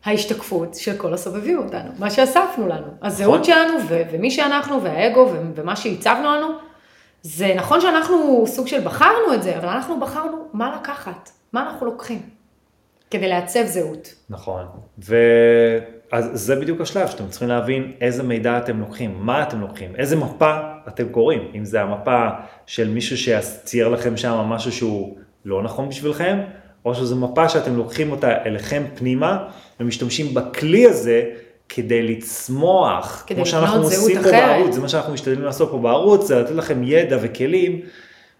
ההשתקפות 0.06 0.76
של 0.76 0.98
כל 0.98 1.14
הסובבים 1.14 1.58
אותנו, 1.58 1.92
מה 2.00 2.10
שאספנו 2.10 2.68
לנו. 2.68 2.88
הזהות 3.02 3.40
נכון. 3.40 3.44
שלנו 3.44 3.74
ו- 3.88 4.02
ומי 4.12 4.32
שאנחנו 4.32 4.84
והאגו 4.84 5.30
ו- 5.34 5.42
ומה 5.56 5.76
שהצבנו 5.76 6.36
לנו, 6.36 6.67
זה 7.22 7.54
נכון 7.56 7.82
שאנחנו 7.82 8.44
סוג 8.48 8.68
של 8.68 8.82
בחרנו 8.82 9.34
את 9.34 9.44
זה, 9.44 9.58
אבל 9.58 9.68
אנחנו 9.68 10.00
בחרנו 10.00 10.38
מה 10.54 10.76
לקחת, 10.82 11.30
מה 11.54 11.70
אנחנו 11.70 11.86
לוקחים. 11.86 12.38
כדי 13.12 13.28
לעצב 13.28 13.66
זהות. 13.66 14.16
נכון, 14.30 14.66
ואז 14.98 16.30
זה 16.34 16.56
בדיוק 16.56 16.82
השלב 16.82 17.08
שאתם 17.08 17.28
צריכים 17.28 17.48
להבין 17.48 17.92
איזה 18.02 18.24
מידע 18.24 18.58
אתם 18.58 18.80
לוקחים, 18.80 19.18
מה 19.20 19.44
אתם 19.44 19.62
לוקחים, 19.62 19.96
איזה 19.96 20.16
מפה 20.16 20.58
אתם 20.88 21.10
קוראים, 21.10 21.52
אם 21.56 21.66
זה 21.66 21.82
המפה 21.82 22.28
של 22.66 22.90
מישהו 22.90 23.18
שצייר 23.18 23.88
לכם 23.88 24.18
שם 24.18 24.32
משהו 24.32 24.72
שהוא 24.72 25.18
לא 25.46 25.64
נכון 25.64 25.90
בשבילכם, 25.90 26.40
או 26.86 26.96
שזו 26.96 27.16
מפה 27.16 27.50
שאתם 27.50 27.76
לוקחים 27.76 28.12
אותה 28.12 28.44
אליכם 28.46 28.84
פנימה 28.96 29.48
ומשתמשים 29.80 30.34
בכלי 30.34 30.86
הזה 30.86 31.24
כדי 31.70 32.04
לצמוח, 32.04 33.24
כדי 33.28 33.36
כמו 33.36 33.46
שאנחנו 33.46 33.84
עושים 33.84 34.24
פה 34.24 34.32
בערוץ, 34.32 34.76
זה 34.76 34.82
מה 34.82 34.90
שאנחנו 34.90 35.14
משתדלים 35.14 35.42
לעשות 35.42 35.72
פה 35.72 35.78
בערוץ, 35.78 36.28
זה 36.28 36.40
לתת 36.40 36.52
לכם 36.52 36.84
ידע 36.84 37.18
וכלים 37.22 37.82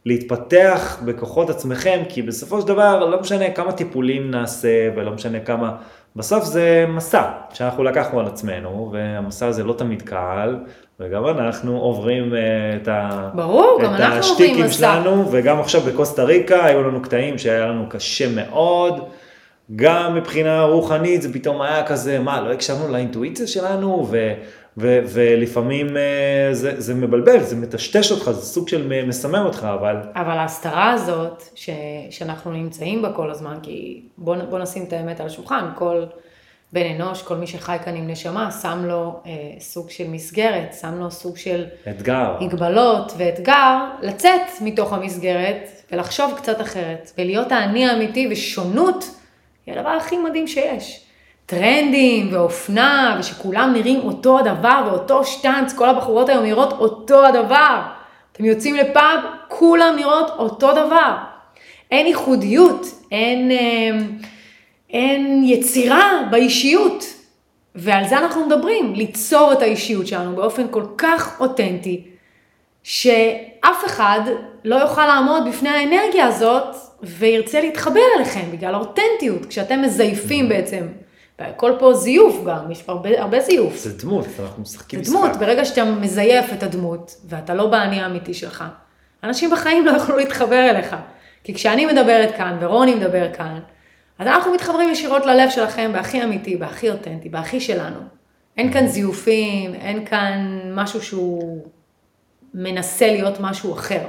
להתפתח 0.06 0.98
בכוחות 1.06 1.50
עצמכם, 1.50 2.04
כי 2.10 2.22
בסופו 2.22 2.62
של 2.62 2.68
דבר 2.68 3.06
לא 3.06 3.22
משנה 3.22 3.50
כמה 3.50 3.72
טיפולים 3.72 4.32
נעשה 4.32 4.90
ולא 4.96 5.12
משנה 5.12 5.40
כמה, 5.40 5.76
בסוף 6.16 6.44
זה 6.44 6.86
מסע 6.88 7.24
שאנחנו 7.54 7.84
לקחנו 7.84 8.20
על 8.20 8.26
עצמנו, 8.26 8.90
והמסע 8.94 9.48
הזה 9.48 9.64
לא 9.64 9.74
תמיד 9.74 10.02
קל, 10.02 10.56
וגם 11.00 11.28
אנחנו 11.28 11.80
עוברים 11.80 12.34
uh, 12.34 12.36
את, 12.82 12.88
ה... 12.88 13.30
ברור, 13.34 13.80
את 13.86 14.00
השטיקים 14.00 14.70
שלנו, 14.70 15.32
וגם 15.32 15.60
עכשיו 15.60 15.82
בקוסטה 15.82 16.24
ריקה 16.24 16.66
היו 16.66 16.84
לנו 16.84 17.02
קטעים 17.02 17.38
שהיה 17.38 17.66
לנו 17.66 17.86
קשה 17.90 18.26
מאוד. 18.36 19.00
גם 19.76 20.16
מבחינה 20.16 20.64
רוחנית 20.64 21.22
זה 21.22 21.34
פתאום 21.34 21.62
היה 21.62 21.88
כזה, 21.88 22.20
מה, 22.20 22.42
לא 22.42 22.54
הקשבנו 22.54 22.88
לאינטואיציה 22.88 23.48
שלנו, 23.48 24.08
ו, 24.10 24.34
ו, 24.78 25.00
ולפעמים 25.14 25.98
אה, 25.98 26.50
זה, 26.52 26.82
זה 26.82 26.94
מבלבל, 26.94 27.40
זה 27.40 27.56
מטשטש 27.56 28.12
אותך, 28.12 28.32
זה 28.32 28.42
סוג 28.42 28.68
של 28.68 29.04
מסמם 29.08 29.46
אותך, 29.46 29.68
אבל... 29.74 29.96
אבל 30.16 30.38
ההסתרה 30.38 30.92
הזאת, 30.92 31.44
ש, 31.56 31.70
שאנחנו 32.10 32.52
נמצאים 32.52 33.02
בה 33.02 33.14
כל 33.14 33.32
הזמן, 33.32 33.58
כי 33.64 34.02
בוא, 34.18 34.36
בוא 34.50 34.60
נשים 34.60 34.84
את 34.84 34.94
האמת 34.94 35.20
על 35.20 35.28
השולחן, 35.28 35.66
כל 35.76 36.04
בן 36.74 36.86
אנוש, 36.96 37.22
כל 37.22 37.36
מי 37.36 37.48
שחי 37.48 37.78
כאן 37.86 37.96
עם 37.96 38.08
נשמה, 38.10 38.52
שם 38.52 38.86
לו 38.86 39.20
אה, 39.26 39.32
סוג 39.60 39.90
של 39.90 40.08
מסגרת, 40.08 40.76
שם 40.82 41.00
לו 41.00 41.12
סוג 41.12 41.38
של... 41.38 41.66
אתגר. 41.90 42.36
הגבלות 42.42 43.14
ואתגר, 43.18 43.78
לצאת 44.02 44.42
מתוך 44.62 44.94
המסגרת 44.94 45.70
ולחשוב 45.92 46.34
קצת 46.38 46.62
אחרת, 46.62 47.12
ולהיות 47.18 47.52
האני 47.52 47.86
האמיתי 47.86 48.28
ושונות, 48.32 49.06
היא 49.68 49.76
הדבר 49.76 49.90
הכי 49.90 50.18
מדהים 50.18 50.48
שיש. 50.48 51.02
טרנדים 51.46 52.28
ואופנה, 52.32 53.18
ושכולם 53.20 53.74
נראים 53.74 54.00
אותו 54.00 54.40
הדבר 54.40 54.82
ואותו 54.86 55.26
שטאנץ, 55.26 55.74
כל 55.74 55.90
הבחורות 55.90 56.30
היום 56.30 56.44
נראות 56.44 56.74
אותו 56.74 57.26
הדבר. 57.26 57.82
אתם 58.32 58.46
יוצאים 58.46 58.76
לפאב, 58.76 59.20
כולם 59.48 59.94
נראות 59.96 60.30
אותו 60.30 60.72
דבר. 60.72 61.16
אין 61.92 62.08
ייחודיות, 62.08 62.86
אין, 63.12 63.52
אה, 63.52 63.98
אין 64.90 65.44
יצירה 65.46 66.12
באישיות. 66.32 67.04
ועל 67.76 68.08
זה 68.08 68.18
אנחנו 68.18 68.46
מדברים, 68.46 68.96
ליצור 68.96 69.54
את 69.54 69.62
האישיות 69.62 70.08
שלנו 70.08 70.36
באופן 70.36 70.68
כל 70.72 70.84
כך 70.98 71.42
אותנטי, 71.42 72.04
שאף 72.84 73.86
אחד 73.86 74.20
לא 74.64 74.76
יוכל 74.76 75.08
לעמוד 75.08 75.44
בפני 75.48 75.70
האנרגיה 75.70 76.26
הזאת 76.26 76.76
וירצה 77.04 77.62
להתחבר 77.62 78.00
אליכם 78.18 78.52
בגלל 78.52 78.74
האותנטיות, 78.74 79.46
כשאתם 79.46 79.82
מזייפים 79.82 80.46
mm-hmm. 80.46 80.50
בעצם 80.50 80.88
והכל 81.40 81.74
פה 81.80 81.94
זיוף 81.94 82.44
גם, 82.46 82.72
יש 82.72 82.82
פה 82.82 82.92
הרבה, 82.92 83.22
הרבה 83.22 83.40
זיוף. 83.40 83.76
זה 83.76 83.98
דמות, 83.98 84.26
אנחנו 84.40 84.62
משחקים 84.62 85.00
משחק. 85.00 85.14
זה 85.14 85.20
דמות, 85.20 85.38
ברגע 85.38 85.66
שאתה 85.66 85.86
מזייף 85.86 86.54
את 86.54 86.64
הדמות, 86.64 87.16
ואתה 87.26 87.54
לא 87.54 87.68
באני 87.68 88.02
האמיתי 88.02 88.34
שלך, 88.34 88.64
אנשים 89.24 89.52
בחיים 89.52 89.86
לא 89.86 89.92
יוכלו 89.92 90.18
להתחבר 90.18 90.70
אליך. 90.70 90.96
כי 91.44 91.54
כשאני 91.54 91.86
מדברת 91.86 92.36
כאן, 92.38 92.58
ורוני 92.60 92.96
מדבר 92.96 93.34
כאן, 93.34 93.60
אז 94.20 94.28
אנחנו 94.28 94.54
מתחברים 94.54 94.90
ישירות 94.90 95.26
ללב 95.26 95.50
שלכם 95.50 95.92
בהכי 95.94 96.24
אמיתי, 96.24 96.58
בהכי 96.58 96.92
אותנטי, 96.92 97.30
בהכי 97.30 97.60
שלנו. 97.60 98.00
אין 98.58 98.74
כאן 98.74 98.88
זיופים, 98.88 99.74
אין 99.74 100.06
כאן 100.06 100.62
משהו 100.74 101.02
שהוא 101.02 101.68
מנסה 102.54 103.08
להיות 103.12 103.40
משהו 103.40 103.74
אחר. 103.74 104.00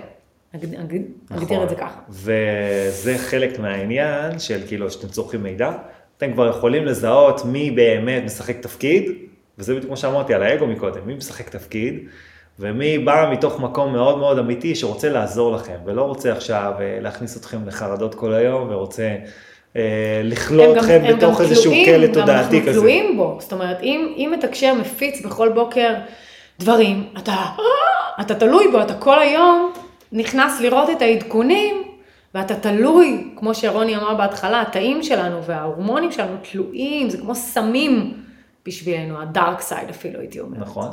נגד- 0.55 0.75
נגד- 0.81 1.01
נכון. 1.31 1.43
נגדיר 1.43 1.63
את 1.63 1.69
זה 1.69 1.75
ככה. 1.75 2.01
וזה 2.11 3.19
חלק 3.19 3.59
מהעניין 3.59 4.39
של 4.39 4.61
כאילו 4.67 4.91
שאתם 4.91 5.09
צורכים 5.09 5.43
מידע, 5.43 5.71
אתם 6.17 6.33
כבר 6.33 6.49
יכולים 6.49 6.85
לזהות 6.85 7.45
מי 7.45 7.71
באמת 7.71 8.23
משחק 8.25 8.61
תפקיד, 8.61 9.11
וזה 9.59 9.73
בדיוק 9.73 9.87
כמו 9.87 9.97
שאמרתי 9.97 10.35
על 10.35 10.43
האגו 10.43 10.67
מקודם, 10.67 11.01
מי 11.07 11.15
משחק 11.15 11.49
תפקיד, 11.49 11.99
ומי 12.59 12.99
בא 12.99 13.29
מתוך 13.33 13.61
מקום 13.61 13.93
מאוד 13.93 14.19
מאוד 14.19 14.39
אמיתי 14.39 14.75
שרוצה 14.75 15.09
לעזור 15.09 15.53
לכם, 15.53 15.77
ולא 15.85 16.03
רוצה 16.03 16.33
עכשיו 16.33 16.73
אה, 16.81 16.99
להכניס 17.01 17.37
אתכם 17.37 17.59
לחרדות 17.67 18.15
כל 18.15 18.35
היום, 18.35 18.69
ורוצה 18.71 19.17
אה, 19.77 19.83
לכלוא 20.25 20.65
הם 20.65 20.71
גם- 20.73 20.79
אתכם 20.79 21.01
הם 21.05 21.17
בתוך 21.17 21.39
גם 21.41 21.45
איזשהו 21.45 21.73
כלא 21.85 22.07
גם 22.07 22.13
תודעתי 22.13 22.61
כזה. 22.63 22.73
תלויים 22.73 23.17
בו, 23.17 23.39
זאת 23.41 23.53
אומרת, 23.53 23.83
אם, 23.83 24.13
אם 24.17 24.33
מתקשר 24.39 24.75
מפיץ 24.75 25.25
בכל 25.27 25.49
בוקר 25.49 25.95
דברים, 26.61 27.09
אתה, 27.19 27.37
אתה 28.21 28.35
תלוי 28.35 28.69
בו, 28.73 28.83
אתה 28.83 28.95
כל 28.95 29.19
היום 29.19 29.73
נכנס 30.13 30.61
לראות 30.61 30.91
את 30.91 31.03
העדכונים, 31.03 31.83
ואתה 32.35 32.55
תלוי, 32.55 33.31
כמו 33.37 33.55
שרוני 33.55 33.97
אמר 33.97 34.15
בהתחלה, 34.15 34.61
התאים 34.61 35.03
שלנו 35.03 35.45
וההורמונים 35.45 36.13
שלנו 36.13 36.37
תלויים, 36.51 37.11
זה 37.11 37.19
כמו 37.19 37.35
סמים 37.35 38.15
בשבילנו, 38.67 39.23
ה 39.23 39.30
dark 39.30 39.61
side 39.61 39.89
אפילו 39.91 40.21
הייתי 40.21 40.41
אומרת. 40.41 40.61
נכון. 40.61 40.89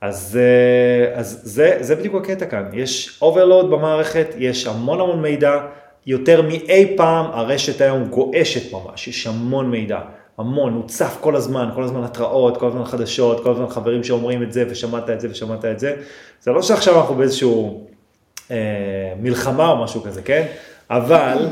אז, 0.00 0.38
אה, 0.40 1.18
אז 1.18 1.40
זה, 1.44 1.76
זה 1.80 1.96
בדיוק 1.96 2.14
הקטע 2.14 2.46
כאן, 2.46 2.64
יש 2.72 3.18
overload 3.22 3.70
במערכת, 3.70 4.26
יש 4.38 4.66
המון 4.66 5.00
המון 5.00 5.22
מידע, 5.22 5.60
יותר 6.06 6.42
מאי 6.42 6.94
פעם 6.96 7.26
הרשת 7.32 7.80
היום 7.80 8.04
גועשת 8.04 8.72
ממש, 8.72 9.08
יש 9.08 9.26
המון 9.26 9.70
מידע, 9.70 9.98
המון, 10.38 10.72
הוא 10.72 10.88
צף 10.88 11.16
כל 11.20 11.36
הזמן, 11.36 11.70
כל 11.74 11.82
הזמן 11.82 12.04
התראות, 12.04 12.56
כל 12.56 12.66
הזמן 12.66 12.84
חדשות, 12.84 13.42
כל 13.42 13.50
הזמן 13.50 13.68
חברים 13.68 14.04
שאומרים 14.04 14.42
את 14.42 14.52
זה 14.52 14.64
ושמעת 14.70 15.10
את 15.10 15.20
זה 15.20 15.28
ושמעת 15.30 15.64
את 15.64 15.78
זה, 15.78 15.96
זה 16.40 16.50
לא 16.50 16.62
שעכשיו 16.62 17.00
אנחנו 17.00 17.14
באיזשהו 17.14 17.86
אה, 18.50 18.56
מלחמה 19.20 19.68
או 19.68 19.84
משהו 19.84 20.02
כזה, 20.02 20.22
כן? 20.22 20.46
אבל 20.90 21.48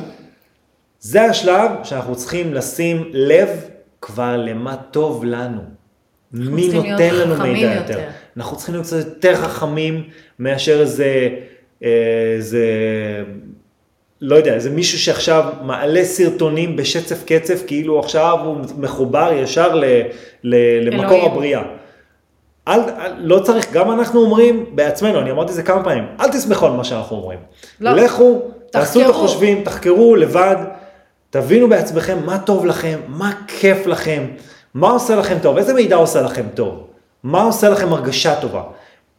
זה 1.01 1.23
השלב 1.23 1.71
שאנחנו 1.85 2.17
צריכים 2.17 2.55
לשים 2.55 3.11
לב 3.13 3.49
כבר 4.01 4.37
למה 4.37 4.77
טוב 4.77 5.25
לנו. 5.25 5.61
מי 6.33 6.69
נותן 6.69 7.15
לנו 7.15 7.43
מידע 7.43 7.75
יותר. 7.75 7.93
יותר. 7.93 8.09
אנחנו 8.37 8.57
צריכים 8.57 8.75
להיות 8.75 8.87
קצת 8.87 8.97
יותר 8.97 9.37
חכמים 9.37 10.05
מאשר 10.39 10.81
איזה, 10.81 11.29
אה, 11.83 12.35
איזה, 12.37 12.65
לא 14.21 14.37
יודע, 14.37 14.55
איזה 14.55 14.71
מישהו 14.71 14.99
שעכשיו 14.99 15.45
מעלה 15.63 16.05
סרטונים 16.05 16.77
בשצף 16.77 17.25
קצף, 17.25 17.63
כאילו 17.67 17.99
עכשיו 17.99 18.39
הוא 18.45 18.57
מחובר 18.79 19.33
ישר 19.33 19.75
ל, 19.75 19.85
ל, 20.45 20.57
למקור 20.87 21.17
אלוהים. 21.17 21.33
הבריאה. 21.33 21.63
אל, 22.69 22.81
אל, 22.81 23.13
לא 23.19 23.39
צריך, 23.39 23.73
גם 23.73 23.91
אנחנו 23.91 24.21
אומרים 24.21 24.67
בעצמנו, 24.75 25.21
אני 25.21 25.31
אמרתי 25.31 25.51
את 25.51 25.55
זה 25.55 25.63
כמה 25.63 25.85
פעמים, 25.85 26.05
אל 26.21 26.29
תסמכו 26.29 26.67
על 26.67 26.73
מה 26.73 26.85
שאנחנו 26.85 27.17
אומרים. 27.17 27.39
לא. 27.81 27.91
לכו, 27.91 28.43
תעשו 28.71 29.01
את 29.01 29.07
תחקרו. 29.07 29.25
החושבים, 29.25 29.65
תחקרו 29.65 30.17
לבד, 30.17 30.57
תבינו 31.31 31.69
בעצמכם 31.69 32.19
מה 32.27 32.39
טוב 32.39 32.67
לכם, 32.67 33.01
מה 33.09 33.33
כיף 33.47 33.87
לכם, 33.87 34.27
מה 34.75 34.91
עושה 34.91 35.17
לכם 35.17 35.37
טוב, 35.43 35.57
איזה 35.57 35.75
מידע 35.75 35.97
עושה 35.97 36.23
לכם 36.23 36.47
טוב, 36.55 36.87
מה 37.23 37.43
עושה 37.43 37.69
לכם 37.69 37.93
הרגשה 37.93 38.41
טובה. 38.41 38.63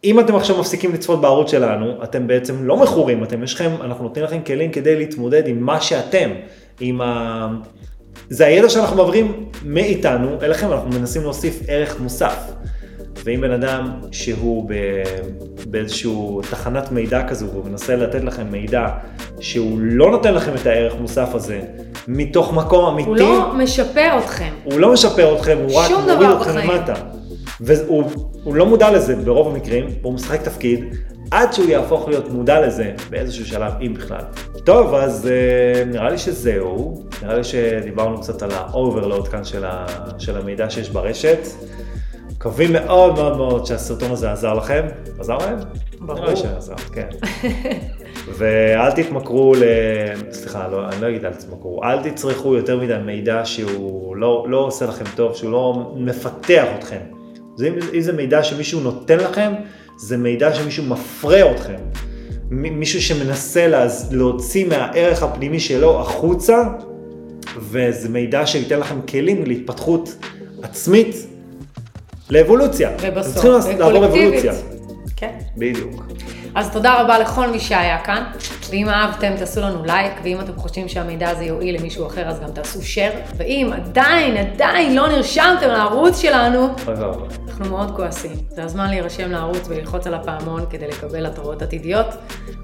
אם 0.04 0.20
אתם 0.20 0.36
עכשיו 0.36 0.60
מפסיקים 0.60 0.94
לצפות 0.94 1.22
בערוץ 1.22 1.52
שלנו, 1.52 2.04
אתם 2.04 2.28
בעצם 2.28 2.64
לא 2.64 2.78
מכורים, 2.78 3.24
אתם 3.24 3.44
יש 3.44 3.54
לכם, 3.54 3.72
אנחנו 3.82 4.04
נותנים 4.04 4.26
לכם 4.26 4.42
כלים 4.46 4.72
כדי 4.72 4.96
להתמודד 4.96 5.48
עם 5.48 5.64
מה 5.64 5.82
שאתם, 5.82 6.30
עם 6.80 7.02
ה... 7.02 7.48
זה 8.30 8.46
הידע 8.46 8.70
שאנחנו 8.70 8.98
מעבירים 8.98 9.46
מאיתנו 9.66 10.38
אליכם, 10.42 10.72
אנחנו 10.72 10.90
מנסים 10.90 11.22
להוסיף 11.22 11.62
ערך 11.68 12.00
מוסף. 12.00 12.52
ואם 13.24 13.42
בן 13.42 13.52
אדם 13.52 13.92
שהוא 14.12 14.70
ב... 14.70 14.74
באיזשהו 15.66 16.42
תחנת 16.50 16.92
מידע 16.92 17.28
כזו, 17.28 17.48
והוא 17.52 17.66
מנסה 17.66 17.96
לתת 17.96 18.24
לכם 18.24 18.48
מידע 18.52 18.88
שהוא 19.40 19.78
לא 19.82 20.12
נותן 20.12 20.34
לכם 20.34 20.52
את 20.62 20.66
הערך 20.66 20.96
מוסף 21.00 21.36
הזה, 21.36 21.62
מתוך 22.08 22.54
מקום 22.54 22.86
אמיתי, 22.86 23.10
הוא 23.10 23.18
לא 23.18 23.54
משפר 23.54 24.20
אתכם. 24.20 24.54
הוא 24.64 24.80
לא 24.80 24.94
משפר 24.94 25.36
אתכם, 25.36 25.58
הוא 25.68 25.80
רק 25.80 25.92
מוריד 25.92 26.30
אתכם. 26.30 26.58
למטה. 26.58 26.94
והוא 27.62 28.04
הוא 28.44 28.56
לא 28.56 28.66
מודע 28.66 28.92
לזה 28.92 29.16
ברוב 29.16 29.48
המקרים, 29.48 29.86
והוא 30.02 30.14
משחק 30.14 30.42
תפקיד, 30.42 30.96
עד 31.32 31.54
שהוא 31.54 31.70
יהפוך 31.70 32.08
להיות 32.08 32.30
מודע 32.30 32.68
לזה 32.68 32.92
באיזשהו 33.10 33.46
שלב, 33.46 33.74
אם 33.82 33.94
בכלל. 33.94 34.22
טוב, 34.64 34.94
אז 34.94 35.28
אה, 35.28 35.86
נראה 35.86 36.10
לי 36.10 36.18
שזהו, 36.18 37.04
נראה 37.24 37.36
לי 37.36 37.44
שדיברנו 37.44 38.22
קצת 38.22 38.42
על 38.42 38.52
ה 38.52 38.60
overload 38.60 39.28
כאן 39.28 39.44
של, 39.44 39.66
ה, 39.66 39.86
של 40.20 40.38
המידע 40.38 40.70
שיש 40.70 40.90
ברשת. 40.90 41.40
מקווים 42.32 42.74
מאוד 42.74 43.14
מאוד 43.14 43.38
מאוד 43.38 43.66
שהסרטון 43.66 44.12
הזה 44.12 44.32
עזר 44.32 44.54
לכם. 44.54 44.86
עזר 45.20 45.38
להם? 45.38 45.58
ברור. 46.00 46.20
נראה 46.20 46.30
לי 46.30 46.36
שעזר, 46.36 46.76
כן. 46.76 47.08
ואל 48.38 48.92
תתמכרו 48.92 49.54
ל... 49.56 49.64
סליחה, 50.32 50.68
לא, 50.68 50.90
אני 50.90 51.02
לא 51.02 51.10
אגיד 51.10 51.26
אל 51.26 51.34
תתמכרו, 51.34 51.84
אל 51.84 52.10
תצרכו 52.10 52.56
יותר 52.56 52.80
מדי 52.80 52.98
מידע 53.06 53.42
שהוא 53.46 54.16
לא, 54.16 54.46
לא 54.50 54.58
עושה 54.58 54.86
לכם 54.86 55.06
טוב, 55.16 55.36
שהוא 55.36 55.52
לא 55.52 55.92
מפתח 55.96 56.66
אתכם. 56.78 57.21
זה, 57.62 57.70
אם 57.94 58.02
זה 58.02 58.14
מידע 58.14 58.44
שמישהו 58.44 58.80
נותן 58.80 59.18
לכם, 59.18 59.54
זה 59.98 60.18
מידע 60.18 60.54
שמישהו 60.54 60.84
מפרה 60.86 61.52
אתכם. 61.52 61.76
מישהו 62.50 63.02
שמנסה 63.02 63.68
להז... 63.68 64.14
להוציא 64.14 64.66
מהערך 64.68 65.24
הפנימי 65.24 65.60
שלו 65.60 66.02
החוצה, 66.02 66.64
וזה 67.58 68.10
מידע 68.10 68.46
שייתן 68.46 68.80
לכם 68.80 69.02
כלים 69.02 69.44
להתפתחות 69.46 70.16
עצמית, 70.62 71.16
לאבולוציה. 72.30 72.92
ובסוף, 73.02 73.62
צריכים 73.62 73.80
לעבור. 73.80 74.06
אבולוציה. 74.06 74.54
כן. 75.16 75.38
בדיוק. 75.58 76.04
אז 76.56 76.72
תודה 76.72 77.02
רבה 77.02 77.20
לכל 77.20 77.48
מי 77.48 77.60
שהיה 77.60 78.00
כאן, 78.04 78.24
ואם 78.72 78.90
אהבתם 78.90 79.38
תעשו 79.38 79.62
לנו 79.62 79.86
לייק, 79.86 80.14
ואם 80.24 80.40
אתם 80.40 80.56
חושבים 80.56 80.90
שהמידע 80.90 81.30
הזה 81.30 81.44
יועיל 81.44 81.80
למישהו 81.80 82.08
אחר 82.08 82.28
אז 82.28 82.40
גם 82.40 82.52
תעשו 82.52 82.80
share, 82.80 83.34
ואם 83.38 83.70
עדיין, 83.74 84.38
עדיין 84.38 84.96
לא 84.96 85.08
נרשמתם 85.08 85.68
לערוץ 85.68 86.20
שלנו. 86.20 86.68
אנחנו 87.48 87.70
מאוד 87.70 87.96
כועסים. 87.96 88.36
זה 88.50 88.64
הזמן 88.64 88.90
להירשם 88.90 89.32
לערוץ 89.32 89.68
וללחוץ 89.68 90.08
על 90.08 90.14
הפעמון 90.14 90.66
כדי 90.70 90.88
לקבל 90.88 91.26
התראות 91.26 91.62
עתידיות. 91.62 92.08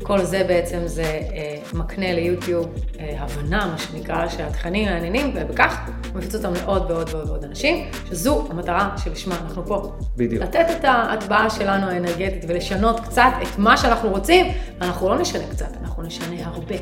כל 0.03 0.23
זה 0.23 0.43
בעצם 0.47 0.79
זה 0.85 1.03
אה, 1.03 1.57
מקנה 1.73 2.13
ליוטיוב 2.13 2.67
אה, 2.99 3.15
הבנה, 3.19 3.65
מה 3.65 3.77
שנקרא, 3.77 4.27
שהתכנים 4.27 4.85
מעניינים, 4.85 5.33
ובכך 5.35 5.89
מפיץ 6.15 6.35
אותם 6.35 6.53
לעוד 6.53 6.91
ועוד 6.91 7.09
ועוד 7.13 7.29
ועוד 7.29 7.43
אנשים, 7.43 7.85
שזו 8.09 8.47
המטרה 8.49 8.89
שלשמה 9.03 9.35
אנחנו 9.45 9.65
פה. 9.65 9.91
בדיוק. 10.17 10.43
לתת 10.43 10.65
את 10.79 10.85
ההטבעה 10.85 11.49
שלנו 11.49 11.87
האנרגטית 11.87 12.45
ולשנות 12.47 12.99
קצת 12.99 13.31
את 13.43 13.57
מה 13.57 13.77
שאנחנו 13.77 14.09
רוצים, 14.09 14.45
ואנחנו 14.79 15.09
לא 15.09 15.19
נשנה 15.19 15.43
קצת, 15.51 15.69
אנחנו 15.81 15.96
נשנה 16.03 16.35
הרבה. 16.43 16.75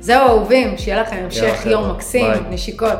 זהו 0.00 0.28
אהובים, 0.28 0.78
שיהיה 0.78 1.02
לכם 1.02 1.16
המשך 1.24 1.66
יום 1.66 1.90
מקסים. 1.90 2.26
נשיקות. 2.50 2.98